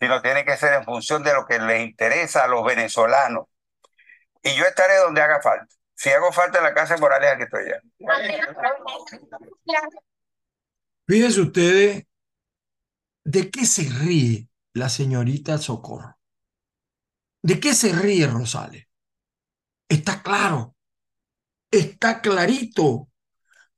sino 0.00 0.22
tiene 0.22 0.46
que 0.46 0.56
ser 0.56 0.72
en 0.72 0.84
función 0.84 1.22
de 1.22 1.34
lo 1.34 1.44
que 1.44 1.58
les 1.58 1.82
interesa 1.82 2.44
a 2.44 2.48
los 2.48 2.64
venezolanos. 2.64 3.48
Y 4.42 4.54
yo 4.54 4.64
estaré 4.64 4.96
donde 4.96 5.20
haga 5.20 5.42
falta. 5.42 5.66
Si 5.94 6.08
hago 6.08 6.32
falta 6.32 6.56
en 6.56 6.64
la 6.64 6.72
casa 6.72 6.94
de 6.94 7.00
Morales, 7.02 7.32
aquí 7.32 7.42
estoy 7.42 7.68
ya. 7.68 7.82
Fíjense 11.06 11.40
ustedes 11.42 12.04
de 13.24 13.50
qué 13.50 13.66
se 13.66 13.82
ríe 14.02 14.48
la 14.76 14.88
señorita 14.90 15.56
Socorro. 15.58 16.18
¿De 17.42 17.58
qué 17.58 17.74
se 17.74 17.92
ríe 17.92 18.26
Rosales? 18.26 18.86
Está 19.88 20.22
claro, 20.22 20.76
está 21.70 22.20
clarito. 22.20 23.08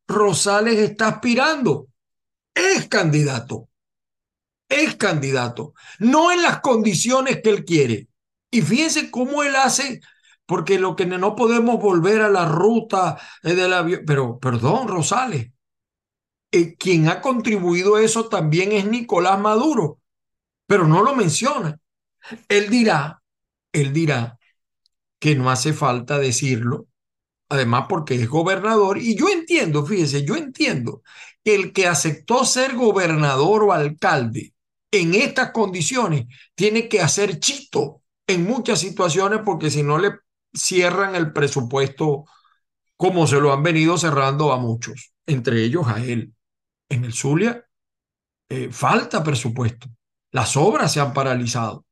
Rosales 0.09 0.79
está 0.79 1.09
aspirando, 1.09 1.89
es 2.55 2.89
candidato, 2.89 3.69
es 4.67 4.97
candidato, 4.97 5.75
no 5.99 6.33
en 6.33 6.43
las 6.43 6.61
condiciones 6.61 7.41
que 7.43 7.51
él 7.51 7.65
quiere. 7.65 8.09
Y 8.51 8.63
fíjense 8.63 9.11
cómo 9.11 9.43
él 9.43 9.55
hace, 9.55 10.01
porque 10.47 10.79
lo 10.79 10.97
que 10.97 11.05
no 11.05 11.37
podemos 11.37 11.79
volver 11.79 12.23
a 12.23 12.31
la 12.31 12.47
ruta 12.47 13.21
del 13.43 13.73
avión, 13.75 14.01
pero 14.07 14.39
perdón, 14.39 14.89
Rosales, 14.89 15.53
eh, 16.51 16.75
quien 16.77 17.09
ha 17.09 17.21
contribuido 17.21 17.97
a 17.97 18.03
eso 18.03 18.31
también 18.31 18.73
es 18.73 18.87
Nicolás 18.87 19.39
Maduro, 19.39 19.98
pero 20.69 20.87
no 20.87 21.03
lo 21.03 21.17
menciona. 21.17 21.81
Él 22.49 22.69
dirá, 22.69 23.23
él 23.73 23.93
dirá 23.93 24.39
que 25.19 25.35
no 25.35 25.51
hace 25.51 25.73
falta 25.73 26.19
decirlo, 26.19 26.87
además 27.49 27.87
porque 27.89 28.15
es 28.15 28.29
gobernador, 28.29 28.99
y 28.99 29.17
yo 29.17 29.31
entiendo, 29.31 29.85
fíjese, 29.87 30.25
yo 30.25 30.37
entiendo 30.37 31.03
que 31.43 31.55
el 31.55 31.73
que 31.73 31.89
aceptó 31.89 32.45
ser 32.45 32.77
gobernador 32.77 33.65
o 33.65 33.73
alcalde 33.73 34.53
en 34.91 35.15
estas 35.15 35.53
condiciones 35.53 36.27
tiene 36.55 36.89
que 36.89 37.01
hacer 37.01 37.41
chito 37.41 38.03
en 38.27 38.45
muchas 38.45 38.81
situaciones 38.81 39.41
porque 39.45 39.71
si 39.71 39.83
no 39.83 39.99
le 39.99 40.13
cierran 40.53 41.15
el 41.15 41.33
presupuesto 41.33 42.27
como 42.97 43.27
se 43.27 43.41
lo 43.41 43.53
han 43.53 43.63
venido 43.63 43.97
cerrando 43.97 44.53
a 44.53 44.59
muchos, 44.59 45.15
entre 45.27 45.65
ellos 45.65 45.87
a 45.87 46.05
él. 46.05 46.35
En 46.91 47.05
el 47.05 47.15
Zulia 47.15 47.65
eh, 48.49 48.69
falta 48.71 49.23
presupuesto. 49.23 49.89
Las 50.39 50.57
obras 50.57 50.93
se 50.93 51.01
han 51.01 51.13
paralizado. 51.13 51.85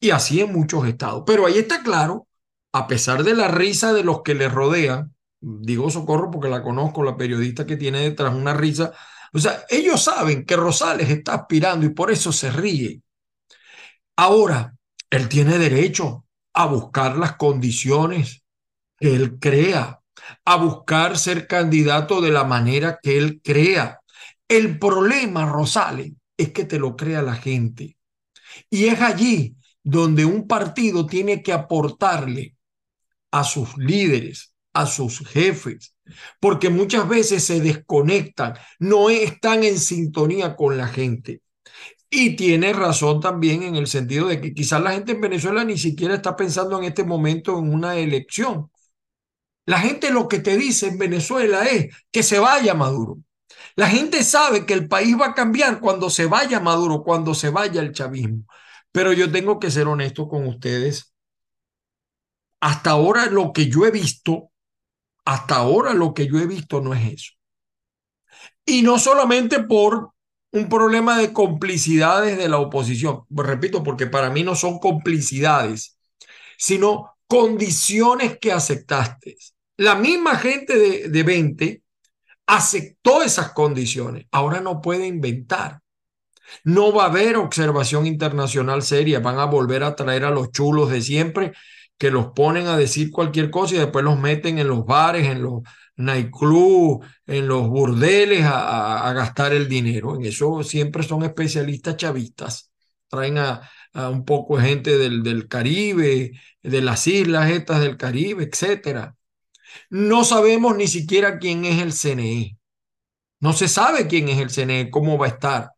Y 0.00 0.10
así 0.10 0.40
en 0.40 0.52
muchos 0.52 0.84
estados. 0.88 1.22
Pero 1.24 1.46
ahí 1.46 1.58
está 1.58 1.80
claro, 1.80 2.26
a 2.72 2.88
pesar 2.88 3.22
de 3.22 3.36
la 3.36 3.46
risa 3.46 3.92
de 3.92 4.02
los 4.02 4.22
que 4.22 4.34
le 4.34 4.48
rodean, 4.48 5.14
digo 5.40 5.88
socorro 5.88 6.28
porque 6.28 6.48
la 6.48 6.60
conozco, 6.60 7.04
la 7.04 7.16
periodista 7.16 7.64
que 7.64 7.76
tiene 7.76 8.00
detrás 8.00 8.34
una 8.34 8.52
risa, 8.52 8.92
o 9.32 9.38
sea, 9.38 9.64
ellos 9.68 10.02
saben 10.02 10.44
que 10.44 10.56
Rosales 10.56 11.08
está 11.08 11.34
aspirando 11.34 11.86
y 11.86 11.90
por 11.90 12.10
eso 12.10 12.32
se 12.32 12.50
ríe. 12.50 13.00
Ahora, 14.16 14.74
él 15.08 15.28
tiene 15.28 15.56
derecho 15.56 16.24
a 16.54 16.66
buscar 16.66 17.16
las 17.16 17.36
condiciones 17.36 18.42
que 18.98 19.14
él 19.14 19.38
crea, 19.38 20.00
a 20.44 20.56
buscar 20.56 21.16
ser 21.16 21.46
candidato 21.46 22.20
de 22.20 22.32
la 22.32 22.42
manera 22.42 22.98
que 23.00 23.18
él 23.18 23.40
crea. 23.40 24.00
El 24.48 24.80
problema, 24.80 25.46
Rosales, 25.46 26.14
es 26.38 26.52
que 26.52 26.64
te 26.64 26.78
lo 26.78 26.96
crea 26.96 27.20
la 27.20 27.34
gente. 27.34 27.98
Y 28.70 28.86
es 28.86 29.00
allí 29.02 29.56
donde 29.82 30.24
un 30.24 30.46
partido 30.46 31.06
tiene 31.06 31.42
que 31.42 31.52
aportarle 31.52 32.56
a 33.30 33.44
sus 33.44 33.76
líderes, 33.76 34.54
a 34.72 34.86
sus 34.86 35.20
jefes, 35.28 35.94
porque 36.40 36.70
muchas 36.70 37.08
veces 37.08 37.44
se 37.44 37.60
desconectan, 37.60 38.54
no 38.78 39.10
están 39.10 39.64
en 39.64 39.78
sintonía 39.78 40.56
con 40.56 40.78
la 40.78 40.88
gente. 40.88 41.42
Y 42.10 42.36
tiene 42.36 42.72
razón 42.72 43.20
también 43.20 43.62
en 43.62 43.76
el 43.76 43.86
sentido 43.86 44.28
de 44.28 44.40
que 44.40 44.54
quizás 44.54 44.80
la 44.82 44.92
gente 44.92 45.12
en 45.12 45.20
Venezuela 45.20 45.64
ni 45.64 45.76
siquiera 45.76 46.14
está 46.14 46.36
pensando 46.36 46.78
en 46.78 46.84
este 46.84 47.04
momento 47.04 47.58
en 47.58 47.72
una 47.72 47.96
elección. 47.96 48.70
La 49.66 49.78
gente 49.80 50.10
lo 50.10 50.28
que 50.28 50.38
te 50.38 50.56
dice 50.56 50.88
en 50.88 50.98
Venezuela 50.98 51.64
es 51.66 51.94
que 52.10 52.22
se 52.22 52.38
vaya 52.38 52.72
Maduro. 52.74 53.18
La 53.78 53.88
gente 53.88 54.24
sabe 54.24 54.66
que 54.66 54.74
el 54.74 54.88
país 54.88 55.16
va 55.16 55.26
a 55.26 55.34
cambiar 55.34 55.78
cuando 55.78 56.10
se 56.10 56.26
vaya 56.26 56.58
Maduro, 56.58 57.04
cuando 57.04 57.32
se 57.32 57.50
vaya 57.50 57.80
el 57.80 57.92
chavismo. 57.92 58.42
Pero 58.90 59.12
yo 59.12 59.30
tengo 59.30 59.60
que 59.60 59.70
ser 59.70 59.86
honesto 59.86 60.26
con 60.26 60.48
ustedes. 60.48 61.14
Hasta 62.58 62.90
ahora 62.90 63.26
lo 63.26 63.52
que 63.52 63.68
yo 63.68 63.86
he 63.86 63.92
visto, 63.92 64.50
hasta 65.24 65.54
ahora 65.54 65.94
lo 65.94 66.12
que 66.12 66.26
yo 66.26 66.40
he 66.40 66.46
visto 66.48 66.80
no 66.80 66.92
es 66.92 67.12
eso. 67.12 67.32
Y 68.66 68.82
no 68.82 68.98
solamente 68.98 69.62
por 69.62 70.10
un 70.50 70.68
problema 70.68 71.16
de 71.16 71.32
complicidades 71.32 72.36
de 72.36 72.48
la 72.48 72.58
oposición. 72.58 73.26
Pues 73.32 73.46
repito, 73.46 73.84
porque 73.84 74.08
para 74.08 74.28
mí 74.28 74.42
no 74.42 74.56
son 74.56 74.80
complicidades, 74.80 75.96
sino 76.56 77.16
condiciones 77.28 78.40
que 78.40 78.50
aceptaste. 78.50 79.36
La 79.76 79.94
misma 79.94 80.34
gente 80.34 80.76
de, 80.76 81.08
de 81.10 81.22
20 81.22 81.82
aceptó 82.48 83.22
esas 83.22 83.52
condiciones. 83.52 84.26
Ahora 84.32 84.60
no 84.60 84.80
puede 84.80 85.06
inventar. 85.06 85.80
No 86.64 86.92
va 86.92 87.04
a 87.04 87.08
haber 87.08 87.36
observación 87.36 88.06
internacional 88.06 88.82
seria. 88.82 89.20
Van 89.20 89.38
a 89.38 89.44
volver 89.44 89.84
a 89.84 89.94
traer 89.94 90.24
a 90.24 90.30
los 90.30 90.50
chulos 90.50 90.90
de 90.90 91.02
siempre 91.02 91.52
que 91.98 92.10
los 92.10 92.28
ponen 92.28 92.66
a 92.66 92.76
decir 92.76 93.10
cualquier 93.10 93.50
cosa 93.50 93.74
y 93.74 93.78
después 93.78 94.04
los 94.04 94.18
meten 94.18 94.58
en 94.58 94.68
los 94.68 94.86
bares, 94.86 95.26
en 95.26 95.42
los 95.42 95.62
nightclubs, 95.96 97.06
en 97.26 97.48
los 97.48 97.68
burdeles 97.68 98.44
a, 98.46 99.12
gastar 99.14 99.52
el 99.52 99.68
dinero. 99.68 100.16
En 100.16 100.24
eso 100.24 100.62
siempre 100.62 101.02
son 101.02 101.24
especialistas 101.24 101.96
chavistas. 101.96 102.70
Traen 103.08 103.38
a, 103.38 103.68
a 103.92 104.08
un 104.08 104.24
poco 104.24 104.58
gente 104.58 104.96
del, 104.96 105.22
del 105.22 105.48
Caribe, 105.48 106.32
de 106.62 106.80
las 106.80 107.06
islas 107.06 107.50
estas 107.50 107.80
del 107.80 107.96
Caribe, 107.98 108.44
etcétera. 108.44 109.17
No 109.90 110.24
sabemos 110.24 110.76
ni 110.76 110.88
siquiera 110.88 111.38
quién 111.38 111.64
es 111.64 111.80
el 111.82 111.92
CNE. 111.92 112.58
No 113.40 113.52
se 113.52 113.68
sabe 113.68 114.06
quién 114.06 114.28
es 114.28 114.38
el 114.38 114.50
CNE, 114.50 114.90
cómo 114.90 115.16
va 115.18 115.26
a 115.26 115.30
estar. 115.30 115.72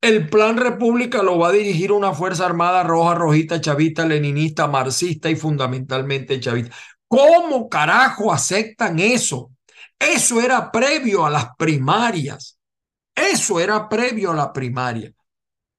El 0.00 0.28
plan 0.28 0.56
República 0.56 1.22
lo 1.22 1.38
va 1.38 1.48
a 1.48 1.52
dirigir 1.52 1.92
una 1.92 2.12
Fuerza 2.12 2.44
Armada 2.44 2.82
roja, 2.82 3.14
rojita, 3.14 3.60
chavista, 3.60 4.04
leninista, 4.04 4.66
marxista 4.66 5.30
y 5.30 5.36
fundamentalmente 5.36 6.40
chavista. 6.40 6.74
¿Cómo 7.08 7.68
carajo 7.68 8.32
aceptan 8.32 8.98
eso? 8.98 9.52
Eso 9.98 10.40
era 10.40 10.72
previo 10.72 11.24
a 11.24 11.30
las 11.30 11.54
primarias. 11.56 12.58
Eso 13.14 13.60
era 13.60 13.88
previo 13.88 14.32
a 14.32 14.34
la 14.34 14.52
primaria. 14.52 15.12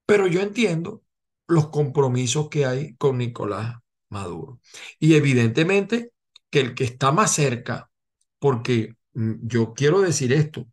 Pero 0.06 0.28
yo 0.28 0.42
entiendo 0.42 1.02
los 1.48 1.70
compromisos 1.70 2.50
que 2.50 2.66
hay 2.66 2.96
con 2.96 3.18
Nicolás 3.18 3.76
Maduro. 4.10 4.60
Y 5.00 5.16
evidentemente 5.16 6.12
que 6.54 6.60
el 6.60 6.76
que 6.76 6.84
está 6.84 7.12
más 7.12 7.34
cerca, 7.34 7.90
porque 8.38 8.96
mm, 9.14 9.48
yo 9.48 9.74
quiero 9.74 10.02
decir 10.02 10.32
esto, 10.32 10.68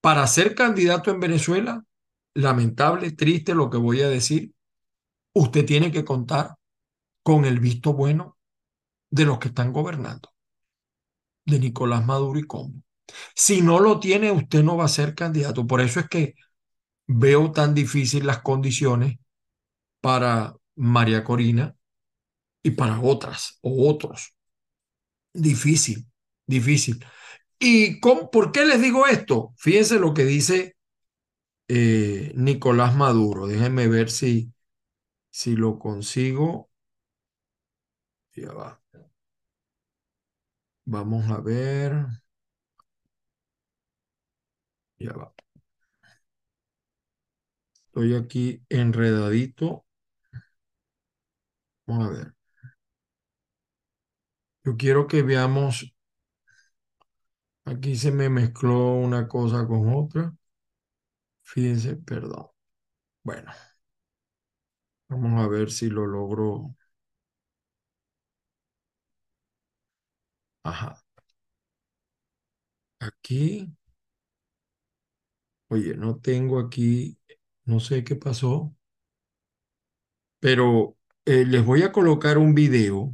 para 0.00 0.24
ser 0.28 0.54
candidato 0.54 1.10
en 1.10 1.18
Venezuela, 1.18 1.84
lamentable, 2.34 3.10
triste 3.10 3.52
lo 3.52 3.68
que 3.68 3.78
voy 3.78 4.02
a 4.02 4.08
decir, 4.08 4.54
usted 5.32 5.66
tiene 5.66 5.90
que 5.90 6.04
contar 6.04 6.54
con 7.24 7.44
el 7.44 7.58
visto 7.58 7.94
bueno 7.94 8.38
de 9.10 9.24
los 9.24 9.40
que 9.40 9.48
están 9.48 9.72
gobernando, 9.72 10.32
de 11.46 11.58
Nicolás 11.58 12.06
Maduro 12.06 12.38
y 12.38 12.44
Combo. 12.44 12.80
Si 13.34 13.60
no 13.60 13.80
lo 13.80 13.98
tiene, 13.98 14.30
usted 14.30 14.62
no 14.62 14.76
va 14.76 14.84
a 14.84 14.88
ser 14.88 15.16
candidato. 15.16 15.66
Por 15.66 15.80
eso 15.80 15.98
es 15.98 16.08
que 16.08 16.34
veo 17.08 17.50
tan 17.50 17.74
difícil 17.74 18.24
las 18.24 18.40
condiciones 18.40 19.18
para 20.00 20.54
María 20.76 21.24
Corina 21.24 21.74
y 22.62 22.70
para 22.70 23.00
otras 23.00 23.58
o 23.60 23.90
otros. 23.90 24.33
Difícil, 25.34 26.06
difícil. 26.46 27.04
¿Y 27.58 28.00
con, 28.00 28.30
por 28.30 28.52
qué 28.52 28.64
les 28.66 28.80
digo 28.82 29.06
esto? 29.06 29.54
Fíjense 29.58 29.98
lo 30.00 30.14
que 30.14 30.24
dice 30.24 30.76
eh, 31.68 32.32
Nicolás 32.36 32.96
Maduro. 32.96 33.46
Déjenme 33.48 33.88
ver 33.88 34.10
si, 34.10 34.52
si 35.30 35.56
lo 35.56 35.78
consigo. 35.78 36.70
Ya 38.36 38.52
va. 38.52 38.80
Vamos 40.86 41.28
a 41.30 41.40
ver. 41.42 41.92
Ya 44.98 45.12
va. 45.12 45.32
Estoy 47.86 48.14
aquí 48.14 48.62
enredadito. 48.68 49.86
Vamos 51.86 52.06
a 52.06 52.10
ver. 52.10 52.34
Yo 54.64 54.76
quiero 54.76 55.06
que 55.06 55.22
veamos, 55.22 55.94
aquí 57.66 57.94
se 57.96 58.10
me 58.10 58.28
mezcló 58.30 58.94
una 58.94 59.28
cosa 59.28 59.66
con 59.66 59.92
otra. 59.94 60.34
Fíjense, 61.42 61.96
perdón. 61.96 62.46
Bueno, 63.24 63.52
vamos 65.08 65.42
a 65.42 65.48
ver 65.48 65.70
si 65.70 65.88
lo 65.88 66.06
logro. 66.06 66.74
Ajá. 70.62 70.94
Aquí. 73.00 73.70
Oye, 75.68 75.94
no 75.96 76.16
tengo 76.20 76.58
aquí, 76.58 77.18
no 77.66 77.78
sé 77.80 78.02
qué 78.04 78.16
pasó, 78.16 78.74
pero 80.40 80.96
eh, 81.24 81.44
les 81.46 81.64
voy 81.64 81.82
a 81.82 81.92
colocar 81.92 82.38
un 82.38 82.54
video, 82.54 83.12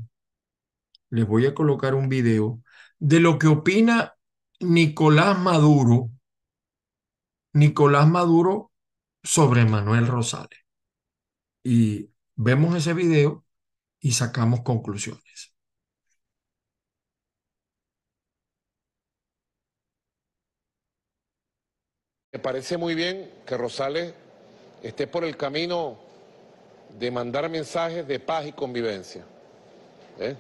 les 1.11 1.27
voy 1.27 1.47
a 1.47 1.55
colocar 1.55 1.95
un 1.95 2.09
video 2.09 2.63
de 2.99 3.21
lo 3.21 3.39
que 3.39 3.49
opina 3.49 4.17
Nicolás 4.61 5.39
Maduro, 5.39 6.11
Nicolás 7.53 8.09
Maduro 8.09 8.73
sobre 9.23 9.65
Manuel 9.65 10.07
Rosales. 10.07 10.61
Y 11.63 12.11
vemos 12.37 12.75
ese 12.77 12.95
video 12.95 13.45
y 14.01 14.13
sacamos 14.13 14.63
conclusiones. 14.63 15.55
Me 22.33 22.39
parece 22.39 22.79
muy 22.79 22.95
bien 22.95 23.43
que 23.45 23.57
Rosales 23.57 24.15
esté 24.83 25.07
por 25.09 25.25
el 25.25 25.37
camino 25.37 25.99
de 26.99 27.11
mandar 27.11 27.49
mensajes 27.51 28.07
de 28.07 28.21
paz 28.21 28.47
y 28.47 28.53
convivencia. 28.53 29.25
¿eh? 30.19 30.37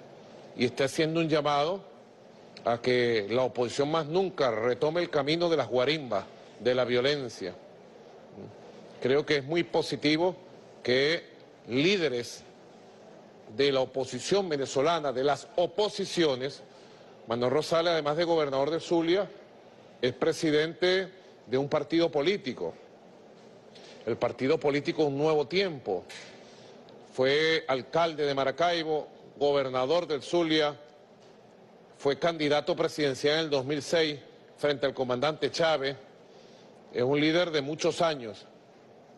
Y 0.60 0.66
esté 0.66 0.84
haciendo 0.84 1.20
un 1.20 1.28
llamado 1.30 1.80
a 2.66 2.82
que 2.82 3.26
la 3.30 3.44
oposición 3.44 3.90
más 3.90 4.04
nunca 4.04 4.50
retome 4.50 5.00
el 5.00 5.08
camino 5.08 5.48
de 5.48 5.56
las 5.56 5.68
guarimbas, 5.68 6.26
de 6.58 6.74
la 6.74 6.84
violencia. 6.84 7.54
Creo 9.00 9.24
que 9.24 9.38
es 9.38 9.44
muy 9.44 9.62
positivo 9.62 10.36
que 10.82 11.24
líderes 11.66 12.42
de 13.56 13.72
la 13.72 13.80
oposición 13.80 14.50
venezolana, 14.50 15.12
de 15.12 15.24
las 15.24 15.48
oposiciones, 15.56 16.62
Manuel 17.26 17.52
Rosales, 17.52 17.94
además 17.94 18.18
de 18.18 18.24
gobernador 18.24 18.68
de 18.68 18.80
Zulia, 18.80 19.30
es 20.02 20.12
presidente 20.12 21.08
de 21.46 21.56
un 21.56 21.70
partido 21.70 22.10
político, 22.10 22.74
el 24.04 24.18
partido 24.18 24.60
político 24.60 25.04
Un 25.04 25.16
Nuevo 25.16 25.46
Tiempo. 25.46 26.04
Fue 27.14 27.64
alcalde 27.66 28.26
de 28.26 28.34
Maracaibo, 28.34 29.08
gobernador 29.40 30.06
del 30.06 30.22
Zulia, 30.22 30.76
fue 31.96 32.18
candidato 32.18 32.76
presidencial 32.76 33.38
en 33.38 33.44
el 33.46 33.50
2006 33.50 34.20
frente 34.58 34.84
al 34.84 34.92
comandante 34.92 35.50
Chávez, 35.50 35.96
es 36.92 37.02
un 37.02 37.18
líder 37.18 37.50
de 37.50 37.62
muchos 37.62 38.02
años 38.02 38.44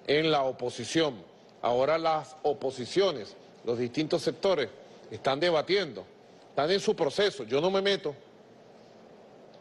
en 0.07 0.31
la 0.31 0.45
oposición. 0.45 1.17
Ahora 1.61 1.99
las 1.99 2.37
oposiciones, 2.45 3.35
los 3.65 3.77
distintos 3.77 4.23
sectores, 4.23 4.69
están 5.11 5.41
debatiendo, 5.41 6.07
están 6.51 6.71
en 6.71 6.79
su 6.79 6.95
proceso, 6.95 7.43
yo 7.43 7.61
no 7.61 7.71
me 7.73 7.83
meto, 7.83 8.15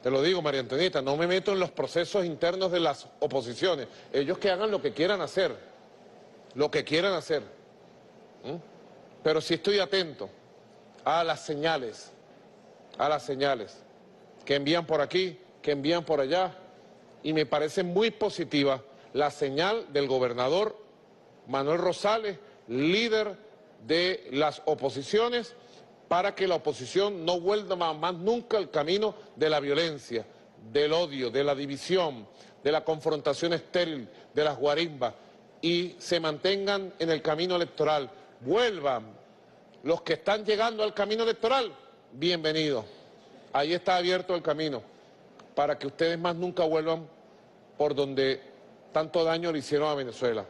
te 0.04 0.12
lo 0.12 0.22
digo, 0.22 0.44
María 0.44 0.60
Antonieta, 0.60 1.02
no 1.02 1.18
me 1.18 1.26
meto 1.26 1.54
en 1.54 1.60
los 1.60 1.72
procesos 1.72 2.24
internos 2.24 2.72
de 2.72 2.80
las 2.80 3.08
oposiciones. 3.20 3.88
Ellos 4.12 4.38
que 4.40 4.50
hagan 4.50 4.72
lo 4.72 4.82
que 4.82 4.94
quieran 4.94 5.22
hacer, 5.22 5.56
lo 6.56 6.72
que 6.72 6.84
quieran 6.84 7.14
hacer. 7.14 7.44
Pero 9.24 9.42
sí 9.42 9.56
estoy 9.56 9.78
atento 9.78 10.28
a 11.06 11.24
las 11.24 11.42
señales, 11.42 12.12
a 12.98 13.10
las 13.10 13.24
señales 13.24 13.84
que 14.46 14.56
envían 14.56 14.86
por 14.86 15.02
aquí, 15.02 15.40
que 15.62 15.72
envían 15.72 16.04
por 16.04 16.20
allá, 16.20 16.56
y 17.24 17.34
me 17.34 17.46
parece 17.46 17.84
muy 17.84 18.12
positiva 18.12 18.82
la 19.14 19.30
señal 19.30 19.92
del 19.94 20.08
gobernador 20.08 20.76
Manuel 21.48 21.78
Rosales, 21.78 22.38
líder 22.68 23.36
de 23.86 24.28
las 24.32 24.62
oposiciones, 24.66 25.56
para 26.08 26.36
que 26.36 26.48
la 26.48 26.56
oposición 26.56 27.26
no 27.26 27.40
vuelva 27.40 27.94
más 27.94 28.14
nunca 28.14 28.58
el 28.58 28.70
camino 28.70 29.16
de 29.36 29.50
la 29.50 29.60
violencia, 29.60 30.26
del 30.72 30.94
odio, 30.94 31.30
de 31.30 31.44
la 31.44 31.56
división, 31.56 32.28
de 32.64 32.72
la 32.72 32.84
confrontación 32.84 33.54
estéril, 33.54 34.10
de 34.34 34.44
las 34.44 34.58
guarimbas, 34.58 35.14
y 35.62 35.96
se 36.00 36.20
mantengan 36.20 36.94
en 37.00 37.12
el 37.12 37.22
camino 37.22 37.56
electoral. 37.56 38.10
Vuelvan 38.42 39.21
los 39.84 40.02
que 40.02 40.14
están 40.14 40.46
llegando 40.46 40.84
al 40.84 40.94
camino 40.94 41.24
electoral, 41.24 41.76
bienvenidos. 42.14 42.86
Ahí 43.54 43.74
está 43.74 43.98
abierto 43.98 44.36
el 44.36 44.42
camino 44.42 44.84
para 45.56 45.78
que 45.78 45.88
ustedes 45.88 46.20
más 46.20 46.36
nunca 46.36 46.64
vuelvan 46.64 47.08
por 47.78 47.96
donde 47.96 48.42
tanto 48.94 49.24
daño 49.24 49.52
le 49.52 49.60
hicieron 49.60 49.90
a 49.90 49.96
Venezuela. 49.96 50.46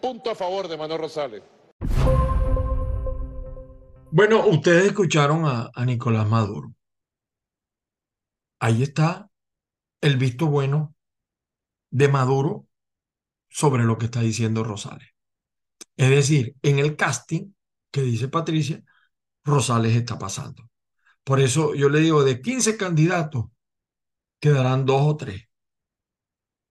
Punto 0.00 0.30
a 0.30 0.34
favor 0.34 0.68
de 0.68 0.76
Manuel 0.76 1.00
Rosales. 1.00 1.42
Bueno, 4.10 4.46
ustedes 4.46 4.86
escucharon 4.86 5.44
a, 5.44 5.70
Nicolás 5.84 6.28
Maduro. 6.28 6.72
Ahí 8.60 8.82
está 8.82 9.28
el 10.00 10.16
visto 10.16 10.46
bueno 10.46 10.94
de 11.90 12.08
Maduro 12.08 12.66
sobre 13.48 13.82
lo 13.82 13.98
que 13.98 14.06
está 14.06 14.20
diciendo 14.20 14.62
Rosales. 14.62 15.08
Es 15.96 16.10
decir, 16.10 16.54
en 16.62 16.78
el 16.78 16.96
casting 16.96 17.53
que 17.94 18.02
dice 18.02 18.26
Patricia, 18.26 18.82
Rosales 19.44 19.94
está 19.96 20.18
pasando. 20.18 20.68
Por 21.24 21.40
eso 21.40 21.74
yo 21.76 21.88
le 21.88 22.00
digo, 22.00 22.24
de 22.24 22.42
15 22.42 22.76
candidatos, 22.76 23.46
quedarán 24.40 24.86
dos 24.86 25.02
o 25.02 25.16
tres. 25.16 25.44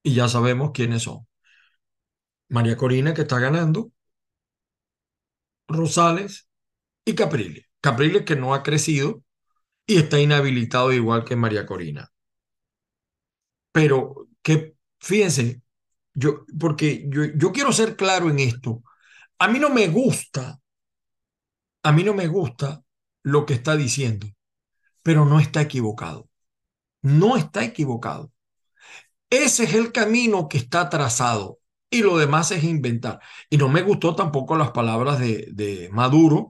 Y 0.04 0.14
ya 0.16 0.28
sabemos 0.30 0.72
quiénes 0.74 1.04
son. 1.04 1.28
María 2.50 2.78
Corina, 2.78 3.14
que 3.14 3.24
está 3.24 3.38
ganando, 3.40 3.92
Rosales 5.68 6.48
y 7.06 7.16
Capriles. 7.16 7.66
Capriles 7.82 8.24
que 8.26 8.36
no 8.36 8.54
ha 8.54 8.64
crecido 8.64 9.24
y 9.88 9.98
está 9.98 10.20
inhabilitado 10.20 10.94
igual 10.94 11.26
que 11.26 11.36
María 11.38 11.66
Corina. 11.66 12.12
Pero 13.72 14.28
que, 14.42 14.76
fíjense, 15.00 15.62
yo, 16.14 16.46
porque 16.60 17.06
yo, 17.10 17.24
yo 17.36 17.52
quiero 17.52 17.72
ser 17.74 17.96
claro 17.96 18.30
en 18.30 18.40
esto. 18.40 18.84
A 19.40 19.48
mí 19.48 19.60
no 19.60 19.70
me 19.70 19.88
gusta, 19.88 20.60
a 21.84 21.92
mí 21.92 22.04
no 22.04 22.14
me 22.14 22.28
gusta 22.28 22.84
lo 23.24 23.46
que 23.46 23.54
está 23.54 23.76
diciendo, 23.76 24.28
pero 25.04 25.26
no 25.26 25.40
está 25.40 25.62
equivocado. 25.62 26.30
No 27.02 27.36
está 27.38 27.64
equivocado. 27.64 28.32
Ese 29.30 29.66
es 29.66 29.74
el 29.74 29.92
camino 29.92 30.48
que 30.48 30.58
está 30.58 30.90
trazado 30.90 31.60
y 31.90 32.02
lo 32.02 32.18
demás 32.18 32.52
es 32.52 32.64
inventar. 32.64 33.20
Y 33.50 33.58
no 33.58 33.70
me 33.70 33.82
gustó 33.82 34.16
tampoco 34.16 34.56
las 34.56 34.72
palabras 34.72 35.20
de, 35.20 35.48
de 35.52 35.90
Maduro, 35.92 36.50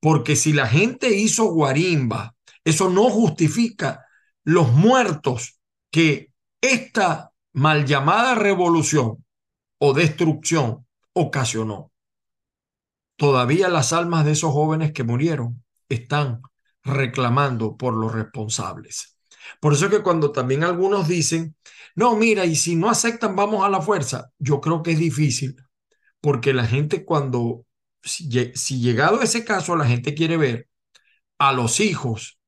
porque 0.00 0.36
si 0.36 0.52
la 0.52 0.66
gente 0.66 1.16
hizo 1.16 1.46
guarimba, 1.46 2.34
eso 2.64 2.90
no 2.90 3.08
justifica 3.10 4.04
los 4.44 4.72
muertos 4.72 5.58
que 5.90 6.32
esta 6.60 7.32
mal 7.52 7.86
llamada 7.86 8.34
revolución 8.34 9.24
o 9.78 9.92
destrucción 9.94 10.86
ocasionó. 11.12 11.93
Todavía 13.16 13.68
las 13.68 13.92
almas 13.92 14.24
de 14.24 14.32
esos 14.32 14.52
jóvenes 14.52 14.92
que 14.92 15.04
murieron 15.04 15.62
están 15.88 16.42
reclamando 16.82 17.76
por 17.76 17.94
los 17.94 18.12
responsables. 18.12 19.16
Por 19.60 19.72
eso 19.74 19.90
que 19.90 20.02
cuando 20.02 20.32
también 20.32 20.64
algunos 20.64 21.08
dicen, 21.08 21.56
no, 21.94 22.16
mira, 22.16 22.44
y 22.44 22.56
si 22.56 22.76
no 22.76 22.90
aceptan, 22.90 23.36
vamos 23.36 23.64
a 23.64 23.68
la 23.68 23.80
fuerza, 23.80 24.30
yo 24.38 24.60
creo 24.60 24.82
que 24.82 24.92
es 24.92 24.98
difícil, 24.98 25.56
porque 26.20 26.52
la 26.52 26.66
gente 26.66 27.04
cuando 27.04 27.64
si, 28.04 28.80
llegado 28.80 29.22
ese 29.22 29.44
caso 29.44 29.76
la 29.76 29.86
gente 29.86 30.14
quiere 30.14 30.36
ver 30.36 30.68
a 31.38 31.52
los 31.52 31.80
hijos 31.80 32.38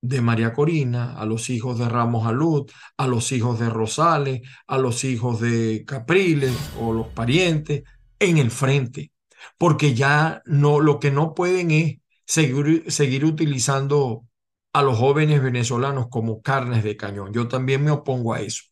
de 0.00 0.20
María 0.20 0.52
Corina, 0.52 1.18
a 1.18 1.26
los 1.26 1.50
hijos 1.50 1.78
de 1.78 1.88
Ramos 1.88 2.26
Alud, 2.26 2.70
a 2.96 3.08
los 3.08 3.32
hijos 3.32 3.58
de 3.58 3.68
Rosales, 3.68 4.42
a 4.66 4.78
los 4.78 5.02
hijos 5.04 5.40
de 5.40 5.84
Capriles 5.86 6.54
o 6.80 6.92
los 6.92 7.08
parientes 7.08 7.82
en 8.20 8.38
el 8.38 8.50
frente, 8.50 9.10
porque 9.58 9.94
ya 9.94 10.42
no, 10.46 10.80
lo 10.80 11.00
que 11.00 11.10
no 11.10 11.34
pueden 11.34 11.70
es 11.70 11.96
seguir, 12.26 12.90
seguir 12.90 13.24
utilizando 13.24 14.26
a 14.72 14.82
los 14.82 14.98
jóvenes 14.98 15.42
venezolanos 15.42 16.08
como 16.10 16.42
carnes 16.42 16.84
de 16.84 16.96
cañón. 16.96 17.32
Yo 17.32 17.48
también 17.48 17.84
me 17.84 17.90
opongo 17.90 18.34
a 18.34 18.40
eso. 18.40 18.64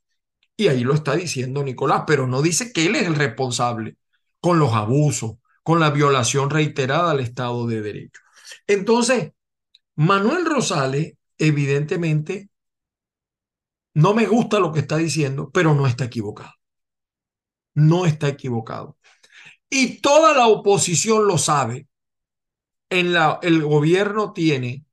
Y 0.57 0.69
ahí 0.69 0.85
lo 0.85 0.95
está 0.95 1.17
diciendo 1.17 1.63
Nicolás, 1.63 2.05
pero 2.07 2.27
no 2.27 2.43
dice 2.43 2.73
que 2.73 2.87
él 2.87 2.97
es 2.97 3.07
el 3.07 3.15
responsable 3.15 3.97
con 4.41 4.59
los 4.59 4.73
abusos, 4.73 5.37
con 5.63 5.81
la 5.81 5.91
violación 5.91 6.51
reiterada 6.51 7.11
al 7.11 7.21
Estado 7.21 7.67
de 7.67 7.83
Derecho. 7.83 8.21
Entonces, 8.67 9.33
Manuel 9.97 10.47
Rosales, 10.47 11.15
evidentemente, 11.39 12.51
no 13.95 14.15
me 14.15 14.27
gusta 14.27 14.61
lo 14.61 14.73
que 14.73 14.81
está 14.81 14.97
diciendo, 14.99 15.51
pero 15.53 15.75
no 15.75 15.87
está 15.87 16.05
equivocado. 16.05 16.53
No 17.75 18.07
está 18.07 18.29
equivocado. 18.29 18.97
Y 19.71 20.01
toda 20.01 20.35
la 20.35 20.49
oposición 20.49 21.27
lo 21.27 21.39
sabe. 21.39 21.87
En 22.91 23.13
la, 23.13 23.39
el 23.43 23.63
gobierno 23.63 24.33
tiene 24.33 24.85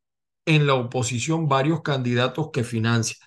en 0.45 0.67
la 0.67 0.75
oposición 0.75 1.47
varios 1.47 1.81
candidatos 1.81 2.49
que 2.51 2.63
financia. 2.63 3.17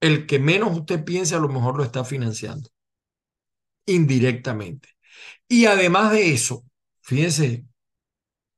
El 0.00 0.26
que 0.26 0.38
menos 0.38 0.76
usted 0.78 1.04
piense 1.04 1.34
a 1.34 1.40
lo 1.40 1.48
mejor 1.48 1.76
lo 1.76 1.84
está 1.84 2.04
financiando. 2.04 2.70
indirectamente. 3.86 4.88
Y 5.48 5.66
además 5.66 6.12
de 6.12 6.32
eso, 6.32 6.64
fíjense, 7.02 7.66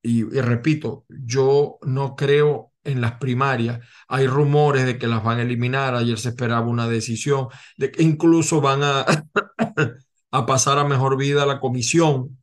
y, 0.02 0.20
y, 0.22 0.40
repito, 0.40 1.06
yo 1.08 1.78
no 1.82 2.16
creo 2.16 2.72
en 2.84 3.00
las 3.00 3.14
primarias. 3.18 3.80
Hay 4.08 4.26
rumores 4.26 4.86
de 4.86 4.98
que 4.98 5.06
las 5.06 5.24
van 5.24 5.38
a 5.38 5.42
eliminar. 5.42 5.94
Ayer 5.94 6.18
se 6.18 6.30
esperaba 6.30 6.66
una 6.66 6.88
decisión 6.88 7.48
de 7.76 7.90
que 7.90 8.02
incluso 8.02 8.60
van 8.60 8.82
a, 8.82 9.06
a 10.34 10.46
pasar 10.46 10.78
a 10.80 10.84
mejor 10.84 11.16
vida 11.16 11.46
la 11.46 11.60
comisión. 11.60 12.36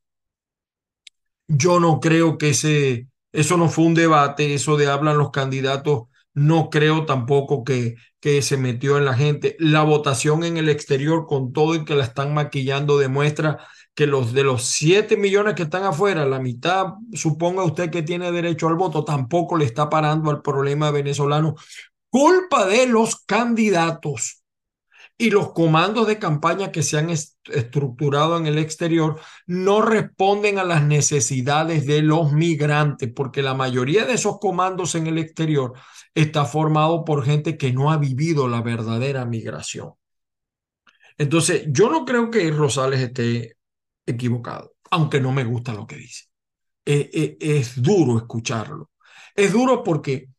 Yo 1.49 1.81
no 1.81 1.99
creo 1.99 2.37
que 2.37 2.51
ese, 2.51 3.09
eso 3.33 3.57
no 3.57 3.67
fue 3.67 3.83
un 3.83 3.95
debate, 3.95 4.53
eso 4.53 4.77
de 4.77 4.87
hablan 4.87 5.17
los 5.17 5.31
candidatos, 5.31 6.03
no 6.33 6.69
creo 6.69 7.05
tampoco 7.05 7.65
que, 7.65 7.95
que 8.21 8.41
se 8.41 8.55
metió 8.55 8.97
en 8.97 9.03
la 9.03 9.13
gente. 9.13 9.57
La 9.59 9.83
votación 9.83 10.45
en 10.45 10.55
el 10.55 10.69
exterior, 10.69 11.25
con 11.27 11.51
todo 11.51 11.75
y 11.75 11.83
que 11.83 11.95
la 11.95 12.05
están 12.05 12.33
maquillando, 12.33 12.97
demuestra 12.97 13.59
que 13.93 14.07
los 14.07 14.31
de 14.31 14.43
los 14.43 14.63
7 14.63 15.17
millones 15.17 15.55
que 15.55 15.63
están 15.63 15.83
afuera, 15.83 16.25
la 16.25 16.39
mitad, 16.39 16.93
suponga 17.11 17.65
usted 17.65 17.91
que 17.91 18.03
tiene 18.03 18.31
derecho 18.31 18.69
al 18.69 18.75
voto, 18.75 19.03
tampoco 19.03 19.57
le 19.57 19.65
está 19.65 19.89
parando 19.89 20.31
al 20.31 20.41
problema 20.41 20.91
venezolano. 20.91 21.55
Culpa 22.09 22.65
de 22.67 22.87
los 22.87 23.17
candidatos 23.25 24.40
y 25.21 25.29
los 25.29 25.53
comandos 25.53 26.07
de 26.07 26.17
campaña 26.17 26.71
que 26.71 26.81
se 26.81 26.97
han 26.97 27.11
estructurado 27.11 28.37
en 28.37 28.47
el 28.47 28.57
exterior 28.57 29.19
no 29.45 29.83
responden 29.83 30.57
a 30.57 30.63
las 30.63 30.83
necesidades 30.83 31.85
de 31.85 32.01
los 32.01 32.31
migrantes, 32.31 33.11
porque 33.15 33.43
la 33.43 33.53
mayoría 33.53 34.05
de 34.05 34.13
esos 34.13 34.39
comandos 34.39 34.95
en 34.95 35.05
el 35.05 35.19
exterior 35.19 35.73
está 36.15 36.45
formado 36.45 37.05
por 37.05 37.23
gente 37.23 37.55
que 37.55 37.71
no 37.71 37.91
ha 37.91 37.97
vivido 37.97 38.47
la 38.47 38.63
verdadera 38.63 39.23
migración. 39.25 39.91
Entonces, 41.19 41.65
yo 41.67 41.91
no 41.91 42.03
creo 42.03 42.31
que 42.31 42.49
Rosales 42.49 42.99
esté 42.99 43.57
equivocado, 44.07 44.73
aunque 44.89 45.21
no 45.21 45.31
me 45.31 45.43
gusta 45.43 45.71
lo 45.71 45.85
que 45.85 45.97
dice. 45.97 46.29
Es, 46.83 47.09
es, 47.13 47.35
es 47.39 47.79
duro 47.79 48.17
escucharlo. 48.17 48.89
Es 49.35 49.53
duro 49.53 49.83
porque 49.83 50.29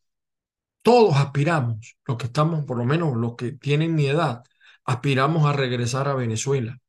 todos 0.81 1.15
aspiramos, 1.15 1.95
los 2.05 2.17
que 2.17 2.25
estamos, 2.25 2.65
por 2.65 2.77
lo 2.77 2.83
menos 2.83 3.15
los 3.15 3.37
que 3.37 3.53
tienen 3.53 3.95
mi 3.95 4.07
edad, 4.07 4.43
aspiramos 4.85 5.45
a 5.45 5.53
regresar 5.53 6.07
a 6.07 6.15
Venezuela 6.15 6.79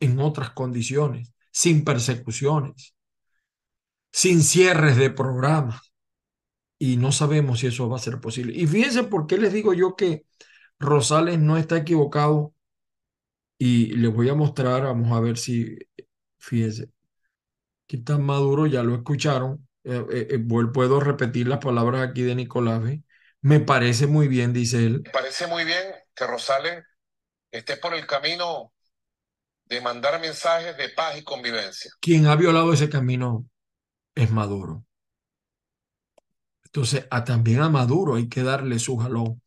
en 0.00 0.20
otras 0.20 0.50
condiciones, 0.50 1.32
sin 1.52 1.84
persecuciones, 1.84 2.94
sin 4.12 4.42
cierres 4.42 4.96
de 4.96 5.10
programas. 5.10 5.92
Y 6.78 6.96
no 6.96 7.10
sabemos 7.10 7.60
si 7.60 7.66
eso 7.68 7.88
va 7.88 7.96
a 7.96 8.00
ser 8.00 8.20
posible. 8.20 8.52
Y 8.54 8.66
fíjense 8.66 9.04
por 9.04 9.26
qué 9.26 9.38
les 9.38 9.52
digo 9.52 9.74
yo 9.74 9.96
que 9.96 10.24
Rosales 10.78 11.38
no 11.38 11.56
está 11.56 11.76
equivocado. 11.76 12.54
Y 13.60 13.96
les 13.96 14.12
voy 14.14 14.28
a 14.28 14.34
mostrar, 14.34 14.84
vamos 14.84 15.10
a 15.16 15.20
ver 15.20 15.36
si, 15.36 15.76
fíjense, 16.38 16.92
que 17.88 17.96
está 17.96 18.16
Maduro, 18.18 18.66
ya 18.66 18.84
lo 18.84 18.94
escucharon. 18.94 19.66
Eh, 19.82 20.04
eh, 20.12 20.26
eh, 20.30 20.38
puedo 20.38 21.00
repetir 21.00 21.48
las 21.48 21.58
palabras 21.58 22.08
aquí 22.08 22.22
de 22.22 22.36
Nicolás. 22.36 22.82
Me 23.40 23.58
parece 23.58 24.06
muy 24.06 24.28
bien, 24.28 24.52
dice 24.52 24.84
él. 24.86 25.02
Me 25.04 25.10
parece 25.10 25.48
muy 25.48 25.64
bien 25.64 25.82
que 26.14 26.26
Rosales 26.26 26.84
esté 27.50 27.76
por 27.76 27.94
el 27.94 28.06
camino 28.06 28.72
de 29.64 29.80
mandar 29.80 30.20
mensajes 30.20 30.76
de 30.76 30.88
paz 30.90 31.18
y 31.18 31.22
convivencia. 31.22 31.90
Quien 32.00 32.26
ha 32.26 32.36
violado 32.36 32.72
ese 32.72 32.88
camino 32.88 33.46
es 34.14 34.30
Maduro. 34.30 34.84
Entonces, 36.64 37.06
a, 37.10 37.24
también 37.24 37.60
a 37.60 37.68
Maduro 37.68 38.16
hay 38.16 38.28
que 38.28 38.42
darle 38.42 38.78
su 38.78 38.96
jalón. 38.96 39.42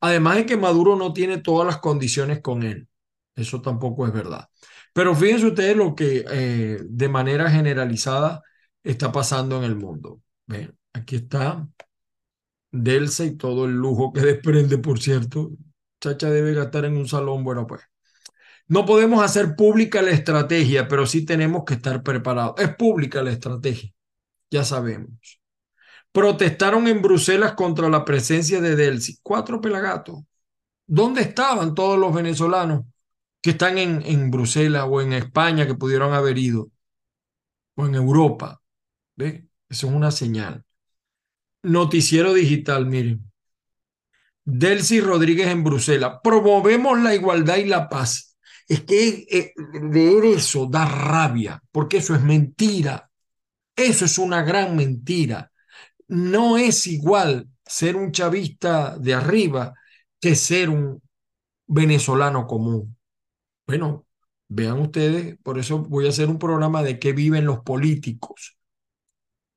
Además 0.00 0.36
de 0.36 0.46
que 0.46 0.56
Maduro 0.56 0.96
no 0.96 1.12
tiene 1.12 1.38
todas 1.38 1.66
las 1.66 1.78
condiciones 1.78 2.40
con 2.40 2.62
él. 2.62 2.88
Eso 3.34 3.60
tampoco 3.62 4.06
es 4.06 4.12
verdad. 4.12 4.48
Pero 4.92 5.14
fíjense 5.14 5.46
ustedes 5.46 5.76
lo 5.76 5.94
que 5.94 6.24
eh, 6.30 6.78
de 6.82 7.08
manera 7.08 7.50
generalizada 7.50 8.42
está 8.82 9.12
pasando 9.12 9.56
en 9.58 9.64
el 9.64 9.76
mundo. 9.76 10.20
Ven, 10.46 10.76
aquí 10.92 11.16
está 11.16 11.68
Delsa 12.72 13.24
y 13.24 13.36
todo 13.36 13.64
el 13.64 13.72
lujo 13.72 14.12
que 14.12 14.20
desprende, 14.22 14.78
por 14.78 15.00
cierto. 15.00 15.52
Chacha 16.00 16.30
debe 16.30 16.54
gastar 16.54 16.84
en 16.86 16.96
un 16.96 17.08
salón. 17.08 17.44
Bueno, 17.44 17.66
pues 17.66 17.82
no 18.68 18.86
podemos 18.86 19.22
hacer 19.24 19.56
pública 19.56 20.00
la 20.02 20.10
estrategia, 20.10 20.88
pero 20.88 21.06
sí 21.06 21.24
tenemos 21.24 21.64
que 21.64 21.74
estar 21.74 22.02
preparados. 22.02 22.54
Es 22.58 22.74
pública 22.76 23.22
la 23.22 23.32
estrategia, 23.32 23.92
ya 24.50 24.64
sabemos. 24.64 25.40
Protestaron 26.12 26.88
en 26.88 27.02
Bruselas 27.02 27.54
contra 27.54 27.88
la 27.88 28.04
presencia 28.04 28.60
de 28.60 28.76
Delsi. 28.76 29.18
Cuatro 29.22 29.60
pelagatos. 29.60 30.20
¿Dónde 30.86 31.22
estaban 31.22 31.74
todos 31.74 31.98
los 31.98 32.14
venezolanos 32.14 32.84
que 33.40 33.50
están 33.50 33.78
en, 33.78 34.02
en 34.02 34.30
Bruselas 34.30 34.86
o 34.88 35.00
en 35.00 35.12
España 35.14 35.66
que 35.66 35.74
pudieron 35.74 36.12
haber 36.14 36.38
ido? 36.38 36.70
O 37.76 37.86
en 37.86 37.94
Europa. 37.94 38.60
¿Ve? 39.16 39.48
Eso 39.68 39.88
es 39.88 39.92
una 39.92 40.10
señal. 40.10 40.64
Noticiero 41.62 42.32
digital, 42.34 42.86
miren. 42.86 43.29
Delcy 44.50 45.00
Rodríguez 45.00 45.48
en 45.48 45.64
Bruselas. 45.64 46.18
Promovemos 46.22 47.00
la 47.00 47.14
igualdad 47.14 47.56
y 47.56 47.66
la 47.66 47.88
paz. 47.88 48.36
Es 48.68 48.82
que 48.82 49.26
eh, 49.30 49.52
leer 49.92 50.24
eso 50.24 50.66
da 50.66 50.84
rabia, 50.84 51.62
porque 51.72 51.98
eso 51.98 52.14
es 52.14 52.22
mentira. 52.22 53.10
Eso 53.76 54.04
es 54.04 54.18
una 54.18 54.42
gran 54.42 54.76
mentira. 54.76 55.50
No 56.08 56.58
es 56.58 56.86
igual 56.86 57.48
ser 57.64 57.96
un 57.96 58.12
chavista 58.12 58.98
de 58.98 59.14
arriba 59.14 59.74
que 60.20 60.34
ser 60.34 60.68
un 60.68 61.02
venezolano 61.66 62.46
común. 62.46 62.96
Bueno, 63.66 64.06
vean 64.48 64.80
ustedes, 64.80 65.38
por 65.42 65.58
eso 65.58 65.78
voy 65.78 66.06
a 66.06 66.10
hacer 66.10 66.28
un 66.28 66.38
programa 66.38 66.82
de 66.82 66.98
qué 66.98 67.12
viven 67.12 67.44
los 67.46 67.60
políticos. 67.60 68.56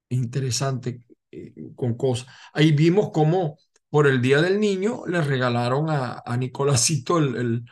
Interesante 0.10 1.06
eh, 1.32 1.54
con 1.76 1.96
cosas. 1.96 2.28
Ahí 2.54 2.72
vimos 2.72 3.10
cómo 3.12 3.58
por 3.94 4.08
el 4.08 4.24
Día 4.24 4.42
del 4.42 4.60
Niño 4.60 5.04
le 5.06 5.22
regalaron 5.22 5.88
a, 5.92 6.24
a 6.26 6.34
el, 6.34 7.64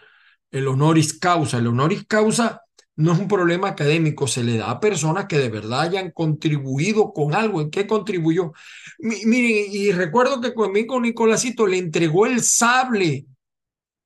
el 0.51 0.67
honoris 0.67 1.17
causa. 1.17 1.57
El 1.57 1.65
honoris 1.65 2.05
causa 2.05 2.61
no 2.95 3.13
es 3.13 3.17
un 3.17 3.27
problema 3.27 3.69
académico, 3.69 4.27
se 4.27 4.43
le 4.43 4.57
da 4.57 4.69
a 4.69 4.79
personas 4.79 5.25
que 5.25 5.39
de 5.39 5.49
verdad 5.49 5.81
hayan 5.81 6.11
contribuido 6.11 7.11
con 7.11 7.33
algo. 7.33 7.59
¿En 7.59 7.71
qué 7.71 7.87
contribuyó? 7.87 8.51
Miren, 8.99 9.71
y 9.71 9.91
recuerdo 9.93 10.39
que 10.39 10.53
conmigo 10.53 11.01
Nicolásito 11.01 11.65
le 11.65 11.79
entregó 11.79 12.27
el 12.27 12.43
sable 12.43 13.25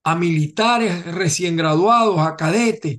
a 0.06 0.16
militares 0.16 1.14
recién 1.14 1.58
graduados, 1.58 2.18
a 2.20 2.38
cadetes. 2.38 2.98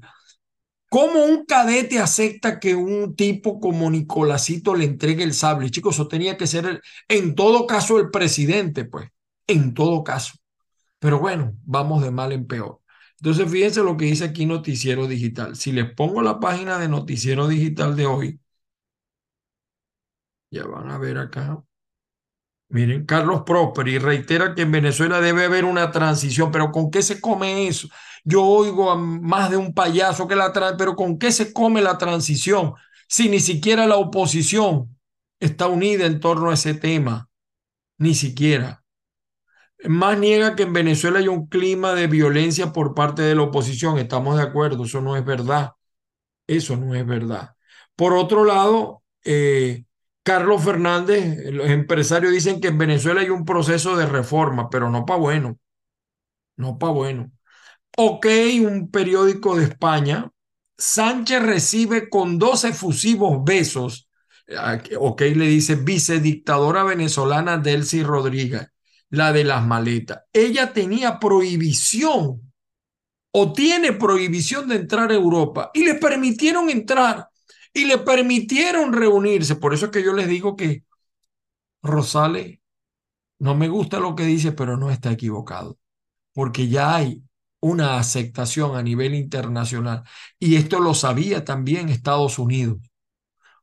¿Cómo 0.89 1.25
un 1.25 1.45
cadete 1.45 1.99
acepta 1.99 2.61
que 2.61 2.75
un 2.75 3.17
tipo 3.17 3.61
como 3.61 3.91
Nicolásito 3.91 4.75
le 4.75 4.85
entregue 4.85 5.25
el 5.25 5.35
sable? 5.35 5.71
Chicos, 5.71 5.97
eso 5.97 6.09
tenía 6.09 6.37
que 6.37 6.47
ser, 6.47 6.81
en 7.09 7.35
todo 7.35 7.67
caso, 7.67 7.99
el 7.99 8.11
presidente, 8.11 8.85
pues, 8.85 9.11
en 9.47 9.75
todo 9.75 10.05
caso. 10.05 10.35
Pero 11.01 11.21
bueno, 11.21 11.57
vamos 11.65 12.03
de 12.03 12.11
mal 12.11 12.33
en 12.33 12.47
peor. 12.47 12.81
Entonces, 13.19 13.51
fíjense 13.51 13.83
lo 13.83 13.97
que 13.97 14.07
dice 14.07 14.25
aquí 14.25 14.47
Noticiero 14.47 15.07
Digital. 15.09 15.57
Si 15.57 15.73
les 15.73 15.93
pongo 15.95 16.23
la 16.23 16.41
página 16.41 16.79
de 16.79 16.89
Noticiero 16.89 17.49
Digital 17.49 17.97
de 17.97 18.07
hoy, 18.07 18.41
ya 20.51 20.65
van 20.67 20.91
a 20.91 20.99
ver 20.99 21.19
acá. 21.19 21.65
Miren, 22.69 23.07
Carlos 23.07 23.43
Prosperi 23.47 23.99
reitera 23.99 24.55
que 24.55 24.63
en 24.63 24.73
Venezuela 24.73 25.21
debe 25.21 25.45
haber 25.45 25.65
una 25.65 25.93
transición, 25.93 26.51
pero 26.51 26.73
¿con 26.73 26.91
qué 26.91 27.01
se 27.03 27.21
come 27.21 27.69
eso? 27.69 27.89
Yo 28.25 28.43
oigo 28.43 28.91
a 28.91 28.97
más 28.97 29.51
de 29.51 29.57
un 29.57 29.73
payaso 29.73 30.27
que 30.27 30.35
la 30.35 30.53
trae, 30.53 30.75
pero 30.77 30.97
¿con 30.97 31.19
qué 31.19 31.31
se 31.31 31.53
come 31.53 31.81
la 31.81 31.97
transición? 31.97 32.75
Si 33.09 33.29
ni 33.29 33.39
siquiera 33.39 33.87
la 33.87 33.97
oposición 33.97 34.99
está 35.39 35.69
unida 35.69 36.07
en 36.07 36.19
torno 36.19 36.51
a 36.51 36.55
ese 36.55 36.75
tema, 36.75 37.29
ni 37.99 38.15
siquiera. 38.15 38.85
Más 39.85 40.19
niega 40.19 40.57
que 40.57 40.65
en 40.65 40.73
Venezuela 40.73 41.19
hay 41.19 41.29
un 41.29 41.47
clima 41.49 41.95
de 41.95 42.07
violencia 42.09 42.73
por 42.73 42.95
parte 42.95 43.23
de 43.23 43.35
la 43.35 43.43
oposición. 43.43 43.99
Estamos 43.99 44.37
de 44.37 44.43
acuerdo, 44.43 44.85
eso 44.85 45.01
no 45.01 45.17
es 45.17 45.25
verdad. 45.25 45.73
Eso 46.47 46.77
no 46.77 46.95
es 46.95 47.07
verdad. 47.07 47.57
Por 47.97 48.15
otro 48.15 48.45
lado, 48.45 49.05
eh, 49.25 49.86
Carlos 50.27 50.65
Fernández, 50.65 51.53
los 51.53 51.71
empresarios 51.71 52.33
dicen 52.33 52.61
que 52.61 52.67
en 52.67 52.79
Venezuela 52.79 53.21
hay 53.21 53.31
un 53.31 53.45
proceso 53.45 53.97
de 53.97 54.07
reforma, 54.07 54.69
pero 54.69 54.91
no 54.91 55.07
para 55.07 55.21
bueno. 55.21 55.57
No 56.57 56.79
para 56.79 56.93
bueno. 56.93 57.31
Ok, 57.97 58.27
un 58.61 58.91
periódico 58.91 59.55
de 59.55 59.67
España. 59.67 60.29
Sánchez 60.77 61.41
recibe 61.41 62.09
con 62.09 62.41
12 62.41 62.71
efusivos 62.71 63.45
besos. 63.45 64.09
Ok, 64.99 65.21
le 65.21 65.47
dice 65.47 65.77
vicedictadora 65.77 66.83
venezolana 66.83 67.59
Delcy 67.59 68.03
Rodríguez 68.03 68.67
la 69.11 69.33
de 69.33 69.45
las 69.45 69.65
maletas. 69.65 70.25
Ella 70.33 70.73
tenía 70.73 71.21
prohibición 71.21 72.53
o 73.31 73.53
tiene 73.53 73.93
prohibición 73.93 74.67
de 74.67 74.75
entrar 74.75 75.13
a 75.13 75.15
Europa 75.15 75.71
y 75.73 75.85
le 75.85 75.95
permitieron 75.95 76.69
entrar 76.69 77.29
y 77.77 77.85
le 77.85 77.99
permitieron 77.99 78.95
reunirse. 78.95 79.57
Por 79.57 79.75
eso 79.75 79.87
es 79.87 79.93
que 79.93 80.03
yo 80.03 80.15
les 80.15 80.29
digo 80.29 80.57
que 80.57 80.85
Rosales 81.83 82.59
no 83.39 83.55
me 83.55 83.69
gusta 83.69 84.01
lo 84.01 84.17
que 84.17 84.25
dice, 84.25 84.53
pero 84.53 84.79
no 84.79 84.91
está 84.91 85.13
equivocado, 85.13 85.79
porque 86.33 86.69
ya 86.69 86.97
hay 86.97 87.23
una 87.61 87.99
aceptación 87.99 88.77
a 88.77 88.83
nivel 88.83 89.15
internacional. 89.15 90.05
Y 90.39 90.57
esto 90.57 90.81
lo 90.81 90.95
sabía 90.95 91.45
también 91.45 91.91
Estados 91.91 92.39
Unidos. 92.39 92.79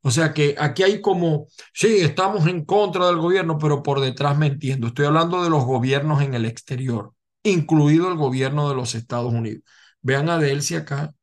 O 0.01 0.11
sea 0.11 0.33
que 0.33 0.55
aquí 0.59 0.83
hay 0.83 1.01
como, 1.01 1.47
sí, 1.73 1.97
estamos 2.01 2.45
en 2.47 2.65
contra 2.65 3.07
del 3.07 3.17
gobierno, 3.17 3.57
pero 3.57 3.81
por 3.83 3.99
detrás 4.01 4.37
me 4.37 4.47
entiendo. 4.47 4.87
Estoy 4.87 5.07
hablando 5.07 5.43
de 5.43 5.49
los 5.49 5.65
gobiernos 5.65 6.21
en 6.21 6.35
el 6.35 6.45
exterior, 6.45 7.13
incluido 7.43 8.09
el 8.09 8.17
gobierno 8.17 8.69
de 8.69 8.75
los 8.75 8.95
Estados 8.95 9.33
Unidos. 9.33 9.63
Vean 10.01 10.29
a 10.29 10.37
Delcy 10.37 10.75
acá. 10.75 11.13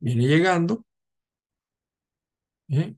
Viene 0.00 0.26
llegando. 0.26 0.84
¿Eh? 2.68 2.94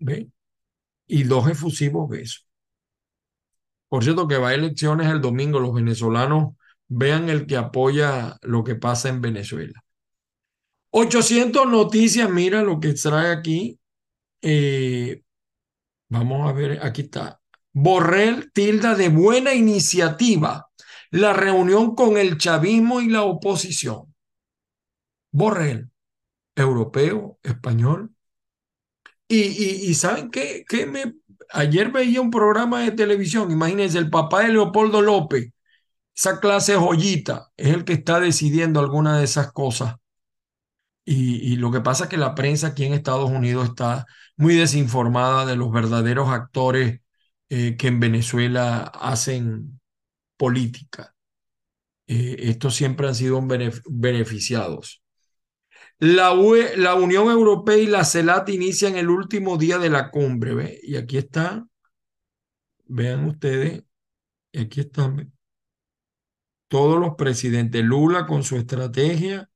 ¿Ve? 0.00 0.30
Y 1.06 1.24
dos 1.24 1.48
efusivos 1.48 2.08
besos. 2.10 2.46
Por 3.88 4.04
cierto, 4.04 4.26
que 4.26 4.38
va 4.38 4.50
a 4.50 4.54
elecciones 4.54 5.08
el 5.08 5.20
domingo. 5.20 5.60
Los 5.60 5.74
venezolanos 5.74 6.54
vean 6.88 7.28
el 7.28 7.46
que 7.46 7.56
apoya 7.56 8.38
lo 8.42 8.64
que 8.64 8.74
pasa 8.74 9.08
en 9.08 9.20
Venezuela. 9.20 9.84
800 10.90 11.66
noticias, 11.68 12.30
mira 12.30 12.62
lo 12.62 12.80
que 12.80 12.94
trae 12.94 13.32
aquí. 13.32 13.78
Eh, 14.42 15.22
vamos 16.08 16.48
a 16.48 16.52
ver, 16.52 16.80
aquí 16.82 17.02
está. 17.02 17.40
Borrell 17.72 18.52
tilda 18.52 18.94
de 18.94 19.08
buena 19.08 19.54
iniciativa 19.54 20.68
la 21.10 21.32
reunión 21.34 21.94
con 21.94 22.16
el 22.16 22.38
chavismo 22.38 23.00
y 23.00 23.08
la 23.08 23.22
oposición. 23.22 24.11
Borrell, 25.32 25.90
europeo, 26.54 27.38
español. 27.42 28.14
Y, 29.28 29.40
y, 29.40 29.94
¿saben 29.94 30.30
qué? 30.30 30.64
qué 30.68 30.86
me, 30.86 31.14
ayer 31.50 31.90
veía 31.90 32.20
un 32.20 32.30
programa 32.30 32.80
de 32.82 32.92
televisión, 32.92 33.50
imagínense, 33.50 33.98
el 33.98 34.10
papá 34.10 34.42
de 34.42 34.50
Leopoldo 34.52 35.00
López, 35.02 35.52
esa 36.14 36.40
clase 36.40 36.76
joyita, 36.76 37.50
es 37.56 37.68
el 37.68 37.84
que 37.84 37.94
está 37.94 38.20
decidiendo 38.20 38.80
alguna 38.80 39.18
de 39.18 39.24
esas 39.24 39.52
cosas 39.52 39.96
y, 41.04 41.56
lo 41.56 41.70
que 41.72 41.80
pasa 41.80 42.04
es 42.04 42.10
que 42.10 42.16
la 42.16 42.34
prensa 42.34 42.68
aquí 42.68 42.84
en 42.84 42.92
Estados 42.92 43.30
Unidos 43.30 43.70
está 43.70 44.06
muy 44.36 44.54
desinformada 44.54 45.46
de 45.46 45.56
los 45.56 45.72
verdaderos 45.72 46.28
actores 46.28 47.00
eh, 47.48 47.76
que 47.76 47.88
en 47.88 48.00
Venezuela 48.00 48.82
hacen 48.82 49.80
política. 50.36 51.14
Eh, 52.06 52.36
estos 52.40 52.76
siempre 52.76 53.08
han 53.08 53.14
sido 53.14 53.42
beneficiados. 53.88 55.01
La, 56.04 56.32
UE, 56.32 56.76
la 56.76 56.96
Unión 56.96 57.30
Europea 57.30 57.76
y 57.76 57.86
la 57.86 58.04
CELAT 58.04 58.48
inician 58.48 58.96
el 58.96 59.08
último 59.08 59.56
día 59.56 59.78
de 59.78 59.88
la 59.88 60.10
cumbre. 60.10 60.52
¿ve? 60.52 60.80
Y 60.82 60.96
aquí 60.96 61.16
está, 61.16 61.64
vean 62.86 63.24
ustedes, 63.26 63.84
aquí 64.52 64.80
están 64.80 65.32
todos 66.66 66.98
los 66.98 67.14
presidentes. 67.14 67.84
Lula 67.84 68.26
con 68.26 68.42
su 68.42 68.56
estrategia 68.56 69.48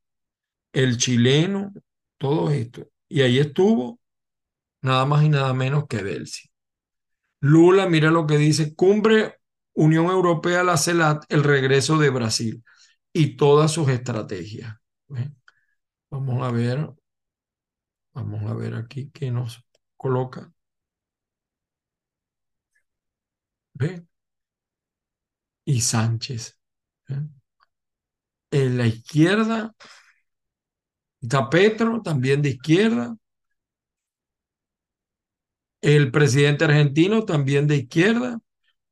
el 0.72 0.98
chileno, 0.98 1.74
todo 2.16 2.50
esto. 2.50 2.86
Y 3.08 3.22
ahí 3.22 3.40
estuvo 3.40 3.98
nada 4.82 5.04
más 5.04 5.24
y 5.24 5.28
nada 5.28 5.52
menos 5.52 5.88
que 5.88 6.04
Delcy. 6.04 6.48
Lula, 7.40 7.88
mira 7.88 8.12
lo 8.12 8.24
que 8.24 8.38
dice, 8.38 8.72
cumbre 8.76 9.40
Unión 9.72 10.06
Europea, 10.06 10.62
la 10.62 10.76
CELAT, 10.76 11.24
el 11.28 11.42
regreso 11.42 11.98
de 11.98 12.10
Brasil 12.10 12.62
y 13.12 13.36
todas 13.36 13.72
sus 13.72 13.88
estrategias. 13.88 14.76
Vamos 16.16 16.42
a 16.42 16.50
ver, 16.50 16.78
vamos 18.14 18.50
a 18.50 18.54
ver 18.54 18.74
aquí 18.74 19.10
qué 19.12 19.30
nos 19.30 19.62
coloca. 19.98 20.50
¿Ve? 23.74 24.06
Y 25.66 25.80
Sánchez. 25.82 26.58
En 28.50 28.78
la 28.78 28.86
izquierda, 28.86 29.74
Está 31.20 31.50
Petro, 31.50 32.00
también 32.02 32.40
de 32.40 32.50
izquierda. 32.50 33.14
El 35.82 36.10
presidente 36.10 36.64
argentino, 36.64 37.24
también 37.26 37.66
de 37.66 37.76
izquierda. 37.76 38.38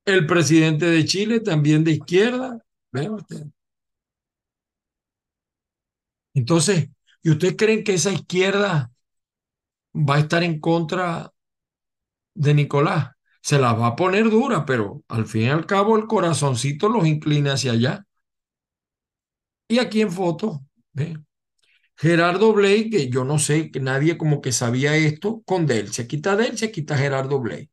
El 0.05 0.27
presidente 0.27 0.87
de 0.87 1.05
Chile, 1.07 1.41
también 1.41 1.85
de 1.85 1.93
izquierda. 1.93 2.59
Entonces, 6.35 6.91
¿y 7.25 7.31
ustedes 7.31 7.57
creen 7.57 7.83
que 7.83 7.95
esa 7.95 8.13
izquierda 8.13 8.93
va 9.95 10.17
a 10.17 10.21
estar 10.21 10.45
en 10.45 10.61
contra 10.61 11.33
de 12.35 12.55
Nicolás? 12.55 13.13
Se 13.43 13.59
la 13.59 13.73
va 13.73 13.89
a 13.89 13.97
poner 13.97 14.31
dura, 14.31 14.65
pero 14.65 15.03
al 15.09 15.27
fin 15.27 15.43
y 15.43 15.49
al 15.49 15.67
cabo 15.67 15.97
el 15.97 16.07
corazoncito 16.07 16.89
los 16.89 17.07
inclina 17.07 17.55
hacia 17.55 17.73
allá. 17.73 18.07
Y 19.69 19.79
aquí 19.79 20.03
en 20.03 20.13
foto. 20.13 20.65
Gerardo 21.97 22.53
Blake, 22.53 22.91
que 22.91 23.09
yo 23.09 23.25
no 23.25 23.39
sé, 23.39 23.71
que 23.71 23.81
nadie 23.81 24.19
como 24.19 24.41
que 24.41 24.53
sabía 24.53 24.97
esto, 24.97 25.43
con 25.47 25.67
Delcy. 25.67 26.03
Aquí 26.03 26.17
está 26.17 26.37
Delcy, 26.37 26.67
aquí 26.67 26.81
está 26.81 26.97
Gerardo 26.99 27.41
Blake. 27.41 27.71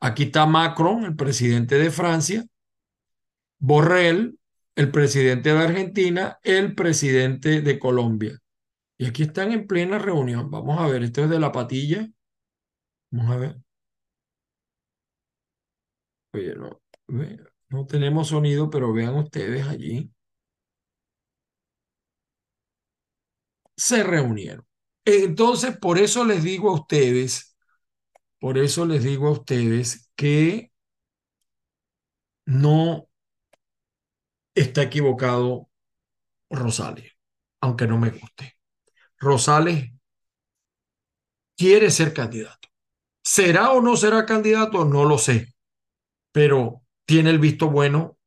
Aquí 0.00 0.24
está 0.24 0.46
Macron, 0.46 1.04
el 1.04 1.16
presidente 1.16 1.76
de 1.78 1.90
Francia, 1.90 2.44
Borrell, 3.58 4.38
el 4.74 4.90
presidente 4.90 5.52
de 5.52 5.58
Argentina, 5.58 6.38
el 6.42 6.74
presidente 6.74 7.60
de 7.62 7.78
Colombia. 7.78 8.40
Y 8.98 9.06
aquí 9.06 9.22
están 9.24 9.52
en 9.52 9.66
plena 9.66 9.98
reunión. 9.98 10.50
Vamos 10.50 10.78
a 10.80 10.86
ver, 10.88 11.02
esto 11.02 11.22
es 11.24 11.30
de 11.30 11.38
la 11.40 11.52
patilla. 11.52 12.08
Vamos 13.10 13.30
a 13.32 13.36
ver. 13.38 13.56
Oye, 16.32 16.54
no, 16.54 16.80
no 17.70 17.86
tenemos 17.86 18.28
sonido, 18.28 18.70
pero 18.70 18.92
vean 18.92 19.16
ustedes 19.16 19.66
allí. 19.66 20.10
se 23.76 24.02
reunieron. 24.02 24.66
Entonces, 25.04 25.76
por 25.78 25.98
eso 25.98 26.24
les 26.24 26.42
digo 26.42 26.70
a 26.70 26.74
ustedes, 26.74 27.56
por 28.40 28.58
eso 28.58 28.86
les 28.86 29.04
digo 29.04 29.28
a 29.28 29.32
ustedes 29.32 30.10
que 30.16 30.72
no 32.46 33.08
está 34.54 34.82
equivocado 34.82 35.68
Rosales, 36.50 37.12
aunque 37.62 37.86
no 37.88 37.98
me 37.98 38.10
guste. 38.10 38.55
Rosales 39.18 39.92
quiere 41.56 41.90
ser 41.90 42.12
candidato. 42.12 42.68
¿Será 43.22 43.72
o 43.72 43.80
no 43.80 43.96
será 43.96 44.24
candidato? 44.26 44.84
No 44.84 45.04
lo 45.04 45.18
sé, 45.18 45.54
pero 46.32 46.82
tiene 47.04 47.30
el 47.30 47.38
visto 47.38 47.70
bueno 47.70 48.18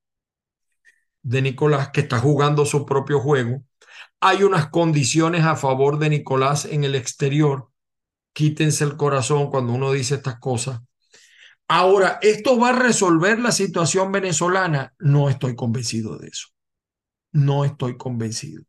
de 1.21 1.41
Nicolás, 1.41 1.89
que 1.89 2.01
está 2.01 2.19
jugando 2.19 2.65
su 2.65 2.85
propio 2.85 3.19
juego 3.19 3.63
hay 4.21 4.43
unas 4.43 4.69
condiciones 4.69 5.45
a 5.45 5.55
favor 5.55 5.97
de 5.97 6.09
Nicolás 6.09 6.65
en 6.65 6.83
el 6.83 6.95
exterior. 6.95 7.69
Quítense 8.33 8.83
el 8.83 8.97
corazón 8.97 9.49
cuando 9.49 9.73
uno 9.73 9.91
dice 9.91 10.15
estas 10.15 10.39
cosas. 10.39 10.81
Ahora, 11.67 12.19
¿esto 12.21 12.59
va 12.59 12.69
a 12.69 12.79
resolver 12.79 13.39
la 13.39 13.51
situación 13.51 14.11
venezolana? 14.11 14.93
No 14.99 15.29
estoy 15.29 15.55
convencido 15.55 16.17
de 16.17 16.27
eso. 16.27 16.47
No 17.31 17.63
estoy 17.63 17.95
convencido. 17.95 18.63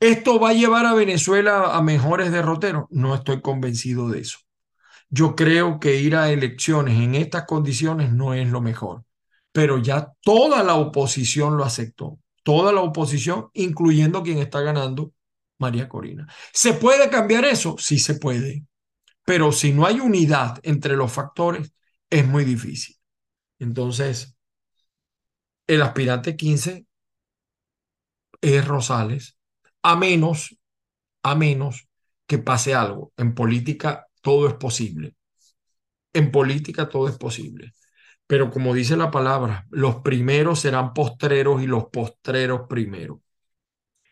¿Esto 0.00 0.38
va 0.38 0.50
a 0.50 0.54
llevar 0.54 0.86
a 0.86 0.94
Venezuela 0.94 1.76
a 1.76 1.82
mejores 1.82 2.30
derroteros? 2.30 2.84
No 2.90 3.14
estoy 3.14 3.40
convencido 3.40 4.08
de 4.08 4.20
eso. 4.20 4.38
Yo 5.10 5.34
creo 5.34 5.80
que 5.80 5.96
ir 5.96 6.16
a 6.16 6.30
elecciones 6.30 6.98
en 7.00 7.14
estas 7.14 7.44
condiciones 7.46 8.12
no 8.12 8.34
es 8.34 8.48
lo 8.48 8.60
mejor, 8.60 9.04
pero 9.52 9.78
ya 9.78 10.12
toda 10.22 10.62
la 10.62 10.74
oposición 10.74 11.56
lo 11.56 11.64
aceptó 11.64 12.18
toda 12.48 12.72
la 12.72 12.80
oposición, 12.80 13.50
incluyendo 13.52 14.22
quien 14.22 14.38
está 14.38 14.62
ganando, 14.62 15.12
María 15.58 15.86
Corina. 15.86 16.26
¿Se 16.50 16.72
puede 16.72 17.10
cambiar 17.10 17.44
eso? 17.44 17.76
Sí 17.78 17.98
se 17.98 18.14
puede, 18.14 18.64
pero 19.22 19.52
si 19.52 19.74
no 19.74 19.84
hay 19.84 20.00
unidad 20.00 20.58
entre 20.62 20.96
los 20.96 21.12
factores, 21.12 21.74
es 22.08 22.26
muy 22.26 22.46
difícil. 22.46 22.96
Entonces, 23.58 24.34
el 25.66 25.82
aspirante 25.82 26.36
15 26.36 26.86
es 28.40 28.66
Rosales, 28.66 29.37
a 29.88 29.96
menos, 29.96 30.54
a 31.22 31.34
menos 31.34 31.88
que 32.26 32.36
pase 32.36 32.74
algo. 32.74 33.12
En 33.16 33.34
política 33.34 34.06
todo 34.20 34.46
es 34.46 34.52
posible. 34.54 35.14
En 36.12 36.30
política 36.30 36.90
todo 36.90 37.08
es 37.08 37.16
posible. 37.16 37.72
Pero 38.26 38.50
como 38.50 38.74
dice 38.74 38.98
la 38.98 39.10
palabra, 39.10 39.66
los 39.70 40.02
primeros 40.02 40.60
serán 40.60 40.92
postreros 40.92 41.62
y 41.62 41.66
los 41.66 41.86
postreros 41.86 42.68
primeros. 42.68 43.20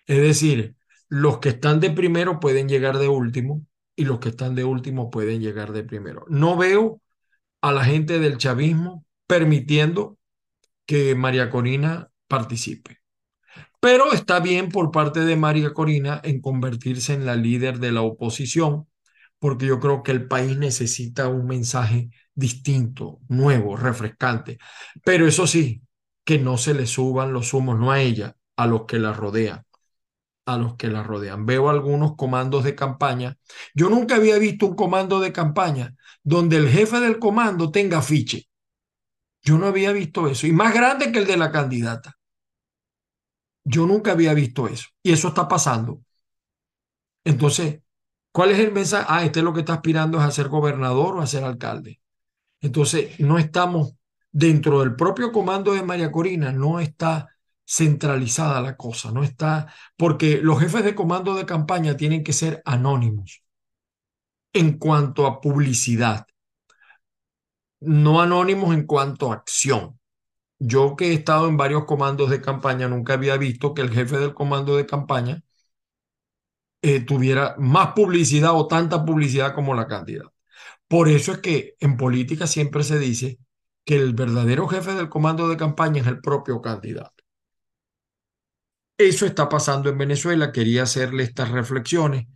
Es 0.06 0.22
decir, 0.22 0.76
los 1.10 1.40
que 1.40 1.50
están 1.50 1.78
de 1.80 1.90
primero 1.90 2.40
pueden 2.40 2.70
llegar 2.70 2.96
de 2.96 3.08
último 3.08 3.66
y 3.94 4.06
los 4.06 4.18
que 4.18 4.30
están 4.30 4.54
de 4.54 4.64
último 4.64 5.10
pueden 5.10 5.42
llegar 5.42 5.72
de 5.72 5.84
primero. 5.84 6.24
No 6.30 6.56
veo 6.56 7.02
a 7.60 7.70
la 7.72 7.84
gente 7.84 8.18
del 8.18 8.38
chavismo 8.38 9.04
permitiendo 9.26 10.16
que 10.86 11.14
María 11.14 11.50
Corina 11.50 12.10
participe. 12.28 13.00
Pero 13.80 14.12
está 14.12 14.40
bien 14.40 14.70
por 14.70 14.90
parte 14.90 15.20
de 15.20 15.36
María 15.36 15.72
Corina 15.72 16.20
en 16.24 16.40
convertirse 16.40 17.14
en 17.14 17.26
la 17.26 17.36
líder 17.36 17.78
de 17.78 17.92
la 17.92 18.02
oposición, 18.02 18.88
porque 19.38 19.66
yo 19.66 19.80
creo 19.80 20.02
que 20.02 20.12
el 20.12 20.26
país 20.28 20.56
necesita 20.58 21.28
un 21.28 21.46
mensaje 21.46 22.10
distinto, 22.34 23.20
nuevo, 23.28 23.76
refrescante. 23.76 24.58
Pero 25.04 25.26
eso 25.26 25.46
sí, 25.46 25.82
que 26.24 26.38
no 26.38 26.58
se 26.58 26.74
le 26.74 26.86
suban 26.86 27.32
los 27.32 27.54
humos, 27.54 27.78
no 27.78 27.92
a 27.92 28.00
ella, 28.00 28.36
a 28.56 28.66
los 28.66 28.86
que 28.86 28.98
la 28.98 29.12
rodean 29.12 29.62
a 30.46 30.56
los 30.56 30.76
que 30.76 30.88
la 30.88 31.02
rodean. 31.02 31.44
Veo 31.44 31.68
algunos 31.68 32.16
comandos 32.16 32.64
de 32.64 32.74
campaña. 32.74 33.36
Yo 33.74 33.90
nunca 33.90 34.16
había 34.16 34.38
visto 34.38 34.66
un 34.66 34.76
comando 34.76 35.20
de 35.20 35.32
campaña 35.32 35.94
donde 36.22 36.56
el 36.56 36.68
jefe 36.68 37.00
del 37.00 37.18
comando 37.18 37.70
tenga 37.70 37.98
afiche. 37.98 38.48
Yo 39.42 39.58
no 39.58 39.66
había 39.66 39.92
visto 39.92 40.28
eso. 40.28 40.46
Y 40.46 40.52
más 40.52 40.74
grande 40.74 41.12
que 41.12 41.20
el 41.20 41.26
de 41.26 41.36
la 41.36 41.50
candidata. 41.52 42.15
Yo 43.68 43.84
nunca 43.86 44.12
había 44.12 44.32
visto 44.32 44.68
eso. 44.68 44.88
Y 45.02 45.12
eso 45.12 45.28
está 45.28 45.48
pasando. 45.48 46.00
Entonces, 47.24 47.80
¿cuál 48.32 48.50
es 48.52 48.58
el 48.60 48.72
mensaje? 48.72 49.06
Ah, 49.08 49.24
este 49.24 49.40
es 49.40 49.44
lo 49.44 49.52
que 49.52 49.60
está 49.60 49.74
aspirando 49.74 50.18
es 50.18 50.24
a 50.24 50.30
ser 50.30 50.48
gobernador 50.48 51.16
o 51.16 51.20
a 51.20 51.26
ser 51.26 51.44
alcalde. 51.44 52.00
Entonces, 52.60 53.18
no 53.20 53.38
estamos 53.38 53.94
dentro 54.32 54.80
del 54.80 54.94
propio 54.96 55.32
comando 55.32 55.72
de 55.74 55.82
María 55.82 56.12
Corina, 56.12 56.52
no 56.52 56.80
está 56.80 57.28
centralizada 57.66 58.60
la 58.60 58.76
cosa, 58.76 59.10
no 59.10 59.24
está, 59.24 59.72
porque 59.96 60.38
los 60.40 60.60
jefes 60.60 60.84
de 60.84 60.94
comando 60.94 61.34
de 61.34 61.46
campaña 61.46 61.96
tienen 61.96 62.22
que 62.22 62.32
ser 62.32 62.62
anónimos 62.64 63.42
en 64.52 64.78
cuanto 64.78 65.26
a 65.26 65.40
publicidad, 65.40 66.26
no 67.80 68.20
anónimos 68.20 68.74
en 68.74 68.86
cuanto 68.86 69.32
a 69.32 69.36
acción. 69.36 69.98
Yo 70.59 70.96
que 70.96 71.09
he 71.09 71.12
estado 71.14 71.48
en 71.48 71.57
varios 71.57 71.84
comandos 71.84 72.30
de 72.30 72.40
campaña, 72.40 72.88
nunca 72.88 73.14
había 73.14 73.36
visto 73.36 73.74
que 73.74 73.82
el 73.82 73.90
jefe 73.90 74.18
del 74.18 74.34
comando 74.34 74.76
de 74.76 74.86
campaña 74.86 75.42
eh, 76.82 77.00
tuviera 77.00 77.57
más 77.59 77.92
publicidad 77.94 78.52
o 78.54 78.66
tanta 78.68 79.04
publicidad 79.04 79.54
como 79.54 79.74
la 79.74 79.86
candidata. 79.86 80.32
Por 80.88 81.09
eso 81.09 81.32
es 81.32 81.38
que 81.38 81.76
en 81.80 81.96
política 81.96 82.46
siempre 82.46 82.84
se 82.84 82.98
dice 82.98 83.38
que 83.84 83.96
el 83.96 84.14
verdadero 84.14 84.68
jefe 84.68 84.94
del 84.94 85.09
comando 85.09 85.48
de 85.48 85.57
campaña 85.57 86.02
es 86.02 86.09
el 86.09 86.20
propio 86.20 86.61
candidato. 86.62 87.24
Eso 88.98 89.26
está 89.26 89.48
pasando 89.48 89.90
en 89.90 89.98
Venezuela. 89.98 90.52
Quería 90.52 90.84
hacerle 90.84 91.22
estas 91.24 91.50
reflexiones. 91.50 92.26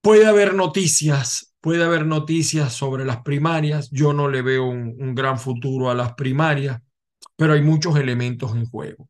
Puede 0.00 0.26
haber 0.26 0.54
noticias, 0.54 1.54
puede 1.60 1.84
haber 1.84 2.06
noticias 2.06 2.72
sobre 2.72 3.04
las 3.04 3.22
primarias. 3.22 3.90
Yo 3.90 4.12
no 4.12 4.28
le 4.28 4.42
veo 4.42 4.66
un, 4.66 5.14
gran 5.14 5.38
futuro 5.38 5.90
a 5.90 5.94
las 5.94 6.14
primarias, 6.14 6.80
pero 7.40 7.54
hay 7.54 7.62
muchos 7.62 7.96
elementos 7.96 8.54
en 8.54 8.66
juego. 8.66 9.08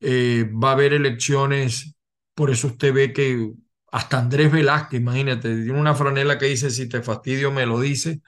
Eh, 0.00 0.50
va 0.50 0.70
a 0.70 0.72
haber 0.72 0.94
elecciones, 0.94 1.94
por 2.34 2.48
eso 2.48 2.68
usted 2.68 2.94
ve 2.94 3.12
que 3.12 3.52
hasta 3.92 4.20
Andrés 4.20 4.50
Velázquez, 4.50 5.00
imagínate, 5.00 5.54
tiene 5.54 5.78
una 5.78 5.94
franela 5.94 6.38
que 6.38 6.46
dice, 6.46 6.70
si 6.70 6.88
te 6.88 7.02
fastidio 7.02 7.52
me 7.52 7.66
lo 7.66 7.78
dice, 7.78 8.22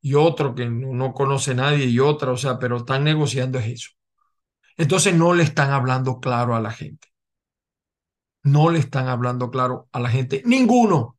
y 0.00 0.14
otro 0.14 0.54
que 0.54 0.64
no, 0.64 0.94
no 0.94 1.12
conoce 1.12 1.54
nadie, 1.54 1.84
y 1.84 2.00
otra, 2.00 2.32
o 2.32 2.38
sea, 2.38 2.58
pero 2.58 2.78
están 2.78 3.04
negociando 3.04 3.58
es 3.58 3.66
eso. 3.66 3.90
Entonces 4.78 5.14
no 5.14 5.34
le 5.34 5.42
están 5.42 5.70
hablando 5.70 6.18
claro 6.18 6.56
a 6.56 6.60
la 6.62 6.70
gente. 6.70 7.08
No 8.44 8.70
le 8.70 8.78
están 8.78 9.08
hablando 9.08 9.50
claro 9.50 9.90
a 9.92 10.00
la 10.00 10.08
gente. 10.08 10.42
Ninguno, 10.46 11.18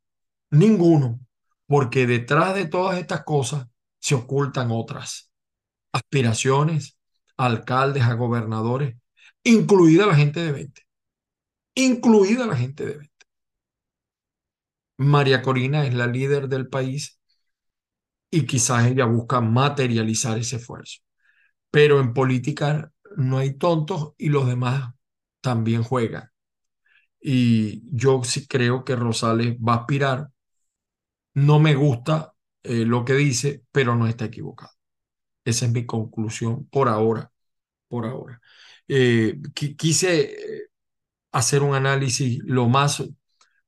ninguno. 0.50 1.20
Porque 1.68 2.08
detrás 2.08 2.56
de 2.56 2.66
todas 2.66 2.98
estas 2.98 3.24
cosas 3.24 3.68
se 4.00 4.16
ocultan 4.16 4.70
otras 4.72 5.32
aspiraciones, 5.92 6.98
alcaldes, 7.38 8.04
a 8.04 8.14
gobernadores, 8.14 8.96
incluida 9.44 10.06
la 10.08 10.16
gente 10.16 10.42
de 10.42 10.52
20. 10.52 10.82
Incluida 11.76 12.48
la 12.48 12.58
gente 12.58 12.86
de 12.86 12.98
20. 13.00 13.26
María 14.98 15.42
Corina 15.42 15.86
es 15.86 15.94
la 15.94 16.06
líder 16.08 16.50
del 16.50 16.68
país 16.68 17.18
y 18.32 18.46
quizás 18.46 18.88
ella 18.88 19.06
busca 19.06 19.42
materializar 19.42 20.38
ese 20.38 20.58
esfuerzo. 20.58 21.00
Pero 21.72 22.00
en 22.02 22.14
política 22.14 22.92
no 23.18 23.40
hay 23.40 23.56
tontos 23.58 24.14
y 24.18 24.30
los 24.30 24.48
demás 24.48 24.94
también 25.42 25.84
juegan. 25.84 26.32
Y 27.22 27.84
yo 27.96 28.24
sí 28.24 28.48
creo 28.48 28.86
que 28.86 28.96
Rosales 28.96 29.58
va 29.58 29.74
a 29.76 29.78
aspirar. 29.80 30.30
No 31.36 31.60
me 31.60 31.76
gusta 31.76 32.34
eh, 32.64 32.84
lo 32.86 33.06
que 33.06 33.14
dice, 33.14 33.64
pero 33.72 33.96
no 33.96 34.08
está 34.08 34.26
equivocado. 34.26 34.72
Esa 35.46 35.66
es 35.68 35.72
mi 35.74 35.86
conclusión 35.88 36.68
por 36.70 36.90
ahora. 36.90 37.32
Por 37.90 38.06
ahora. 38.08 38.42
Eh, 38.88 39.40
quise 39.78 40.24
eh, 40.34 40.64
hacer 41.32 41.64
un 41.64 41.76
análisis 41.76 42.40
lo 42.46 42.70
más 42.70 43.04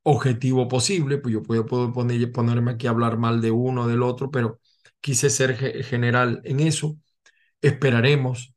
objetivo 0.04 0.68
posible, 0.68 1.18
pues 1.20 1.34
yo 1.34 1.44
puedo, 1.44 1.66
puedo 1.66 1.94
poner, 1.94 2.32
ponerme 2.32 2.72
aquí 2.72 2.88
a 2.88 2.92
hablar 2.92 3.18
mal 3.18 3.42
de 3.42 3.52
uno 3.52 3.88
del 3.88 4.04
otro, 4.04 4.32
pero 4.32 4.60
quise 5.02 5.30
ser 5.30 5.56
general 5.86 6.42
en 6.46 6.60
eso. 6.62 6.98
Esperaremos 7.62 8.54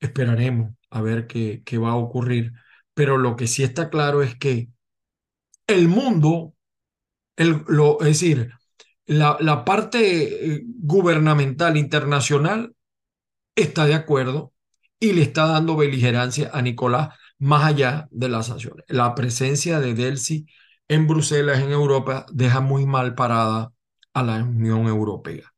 esperaremos 0.00 0.72
a 0.90 1.02
ver 1.02 1.26
qué, 1.26 1.62
qué 1.64 1.78
va 1.78 1.90
a 1.90 1.96
ocurrir. 1.96 2.52
Pero 2.94 3.18
lo 3.18 3.36
que 3.36 3.46
sí 3.46 3.62
está 3.62 3.90
claro 3.90 4.22
es 4.22 4.36
que 4.36 4.68
el 5.66 5.88
mundo, 5.88 6.54
el, 7.36 7.64
lo, 7.68 8.00
es 8.02 8.06
decir, 8.08 8.52
la, 9.08 9.64
parte 9.64 10.54
eh, 10.54 10.62
gubernamental 10.66 11.76
internacional 11.76 12.74
está 13.56 13.86
de 13.86 13.94
acuerdo 13.94 14.52
y 15.00 15.12
le 15.12 15.22
está 15.22 15.46
dando 15.46 15.76
beligerancia 15.76 16.50
a 16.52 16.62
Nicolás 16.62 17.10
más 17.38 17.64
allá 17.64 18.08
de 18.10 18.28
las 18.28 18.46
sanciones. 18.46 18.84
La 18.88 19.14
presencia 19.14 19.80
de 19.80 19.94
Delcy 19.94 20.46
en 20.88 21.06
Bruselas, 21.06 21.60
en 21.60 21.70
Europa, 21.70 22.26
deja 22.32 22.60
muy 22.60 22.86
mal 22.86 23.14
parada 23.14 23.72
a 24.12 24.22
la 24.22 24.42
Unión 24.42 24.86
Europea. 24.86 25.52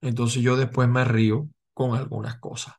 Entonces 0.00 0.42
yo 0.42 0.56
después 0.56 0.88
me 0.88 1.04
río 1.04 1.48
con 1.74 1.96
algunas 1.96 2.38
cosas. 2.38 2.74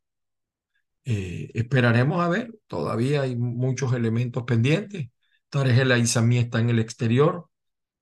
Eh, 1.05 1.51
esperaremos 1.53 2.21
a 2.23 2.29
ver, 2.29 2.53
todavía 2.67 3.21
hay 3.21 3.35
muchos 3.35 3.93
elementos 3.93 4.43
pendientes. 4.43 5.09
Tarek 5.49 5.77
El 5.77 5.91
Aizami 5.91 6.37
está 6.37 6.59
en 6.59 6.69
el 6.69 6.79
exterior. 6.79 7.49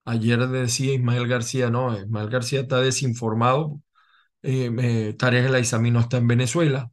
Ayer 0.04 0.48
decía 0.48 0.94
Ismael 0.94 1.28
García, 1.28 1.70
no, 1.70 1.96
Ismael 1.98 2.30
García 2.30 2.60
está 2.60 2.80
desinformado. 2.80 3.80
Eh, 4.42 4.70
eh, 4.80 5.14
Tarek 5.18 5.46
El 5.46 5.92
no 5.94 6.00
está 6.00 6.18
en 6.18 6.28
Venezuela. 6.28 6.90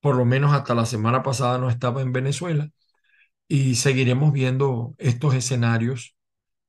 Por 0.00 0.16
lo 0.16 0.24
menos 0.24 0.54
hasta 0.54 0.74
la 0.74 0.86
semana 0.86 1.22
pasada 1.22 1.58
no 1.58 1.70
estaba 1.70 2.02
en 2.02 2.12
Venezuela. 2.12 2.70
Y 3.48 3.76
seguiremos 3.76 4.32
viendo 4.32 4.94
estos 4.98 5.34
escenarios. 5.34 6.16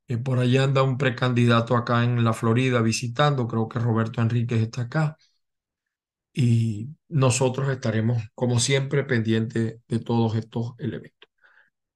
Eh, 0.07 0.17
por 0.17 0.39
allá 0.39 0.63
anda 0.65 0.83
un 0.83 0.97
precandidato 0.97 1.77
acá 1.77 2.03
en 2.03 2.23
la 2.23 2.33
Florida 2.33 2.81
visitando, 2.81 3.47
creo 3.47 3.69
que 3.69 3.79
Roberto 3.79 4.21
Enríquez 4.21 4.61
está 4.61 4.83
acá 4.83 5.17
y 6.33 6.89
nosotros 7.09 7.69
estaremos, 7.69 8.23
como 8.35 8.59
siempre, 8.59 9.03
pendientes 9.03 9.79
de 9.87 9.99
todos 9.99 10.35
estos 10.35 10.73
elementos. 10.79 11.22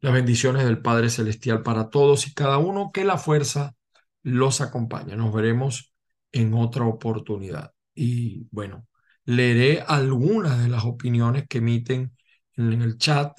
Las 0.01 0.13
bendiciones 0.13 0.65
del 0.65 0.81
Padre 0.81 1.09
Celestial 1.09 1.63
para 1.63 1.89
todos 1.89 2.27
y 2.27 2.33
cada 2.33 2.57
uno, 2.57 2.91
que 2.93 3.03
la 3.03 3.17
fuerza 3.17 3.75
los 4.23 4.61
acompañe. 4.61 5.15
Nos 5.15 5.33
veremos 5.33 5.93
en 6.31 6.53
otra 6.53 6.85
oportunidad. 6.85 7.73
Y 7.95 8.47
bueno, 8.51 8.87
leeré 9.25 9.81
algunas 9.81 10.61
de 10.61 10.69
las 10.69 10.85
opiniones 10.85 11.45
que 11.47 11.59
emiten 11.59 12.15
en 12.55 12.81
el 12.81 12.97
chat. 12.97 13.37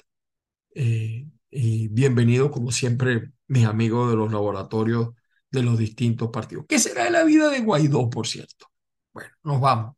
Eh, 0.75 1.27
y 1.51 1.87
bienvenido, 1.89 2.51
como 2.51 2.71
siempre, 2.71 3.31
mis 3.47 3.65
amigos 3.65 4.09
de 4.09 4.17
los 4.17 4.31
laboratorios 4.31 5.09
de 5.51 5.63
los 5.63 5.77
distintos 5.77 6.29
partidos. 6.31 6.65
¿Qué 6.67 6.79
será 6.79 7.05
de 7.05 7.11
la 7.11 7.23
vida 7.23 7.49
de 7.49 7.61
Guaidó, 7.61 8.09
por 8.09 8.27
cierto? 8.27 8.67
Bueno, 9.13 9.31
nos 9.43 9.61
vamos. 9.61 9.95